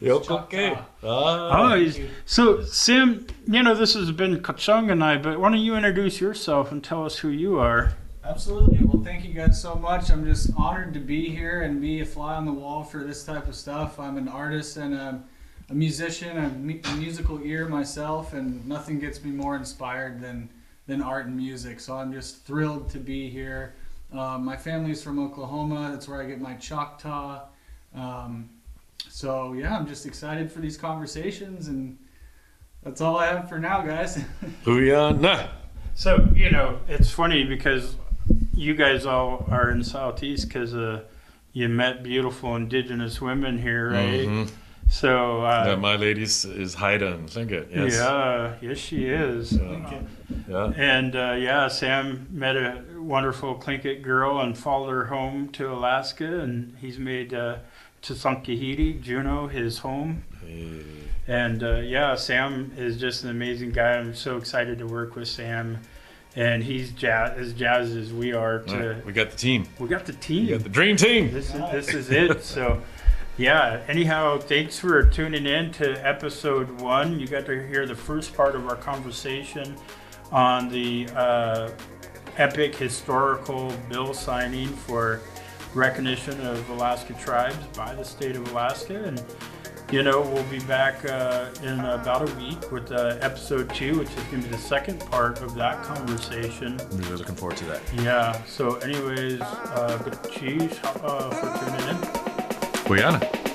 [0.00, 0.48] Yoko Choctaw.
[0.50, 0.78] K.
[1.02, 1.74] Oh, Ah.
[1.76, 5.74] he's- so Sam, you know this has been Kachung and I, but why don't you
[5.76, 7.94] introduce yourself and tell us who you are?
[8.24, 8.78] Absolutely.
[8.84, 10.10] Well, thank you guys so much.
[10.10, 13.24] I'm just honored to be here and be a fly on the wall for this
[13.24, 13.98] type of stuff.
[13.98, 15.22] I'm an artist and a,
[15.70, 20.48] a musician, a, mu- a musical ear myself, and nothing gets me more inspired than
[20.86, 21.80] than art and music.
[21.80, 23.74] So I'm just thrilled to be here.
[24.12, 25.90] Uh, my family's from Oklahoma.
[25.90, 27.42] That's where I get my Choctaw.
[27.94, 28.50] Um,
[29.08, 31.98] so yeah, I'm just excited for these conversations, and
[32.84, 34.16] that's all I have for now, guys.
[34.64, 35.50] Quyana.
[35.94, 37.96] So you know it's funny because
[38.54, 41.02] you guys all are in Southeast because uh,
[41.52, 44.26] you met beautiful indigenous women here, right?
[44.28, 44.50] Mhm.
[44.88, 47.74] So uh, Yeah, my lady is, is Haida and Tlingit.
[47.74, 47.94] Yes.
[47.94, 49.52] yeah, yes she is.
[50.48, 50.72] Yeah.
[50.76, 56.40] And uh, yeah, Sam met a wonderful Tlingit girl and followed her home to Alaska,
[56.40, 57.56] and he's made uh,
[58.02, 60.24] Dzántik'i Héeni, Juneau, his home.
[61.26, 63.92] And uh, yeah, Sam is just an amazing guy.
[63.92, 65.78] I'm so excited to work with Sam,
[66.36, 68.60] and he's jazz, as jazzed as we are.
[68.60, 69.66] To Alright, we got the team.
[69.78, 70.46] we got the team.
[70.46, 71.32] We got the dream team.
[71.32, 72.42] This is this is it.
[72.52, 72.80] So,
[73.38, 73.80] yeah.
[73.88, 77.18] Anyhow, thanks for tuning in to episode one.
[77.18, 79.76] You got to hear the first part of our conversation
[80.30, 81.70] on the uh,
[82.38, 85.20] epic historical bill signing for
[85.74, 89.22] recognition of Alaska tribes by the state of Alaska, and
[89.92, 94.08] you know we'll be back uh, in about a week with uh, episode two, which
[94.08, 96.80] is going to be the second part of that conversation.
[96.90, 97.82] I'm really looking forward to that.
[97.96, 98.42] Yeah.
[98.44, 101.96] So, anyways, uh, Gunalchéesh uh, for tuning in.
[102.86, 103.51] Quyana.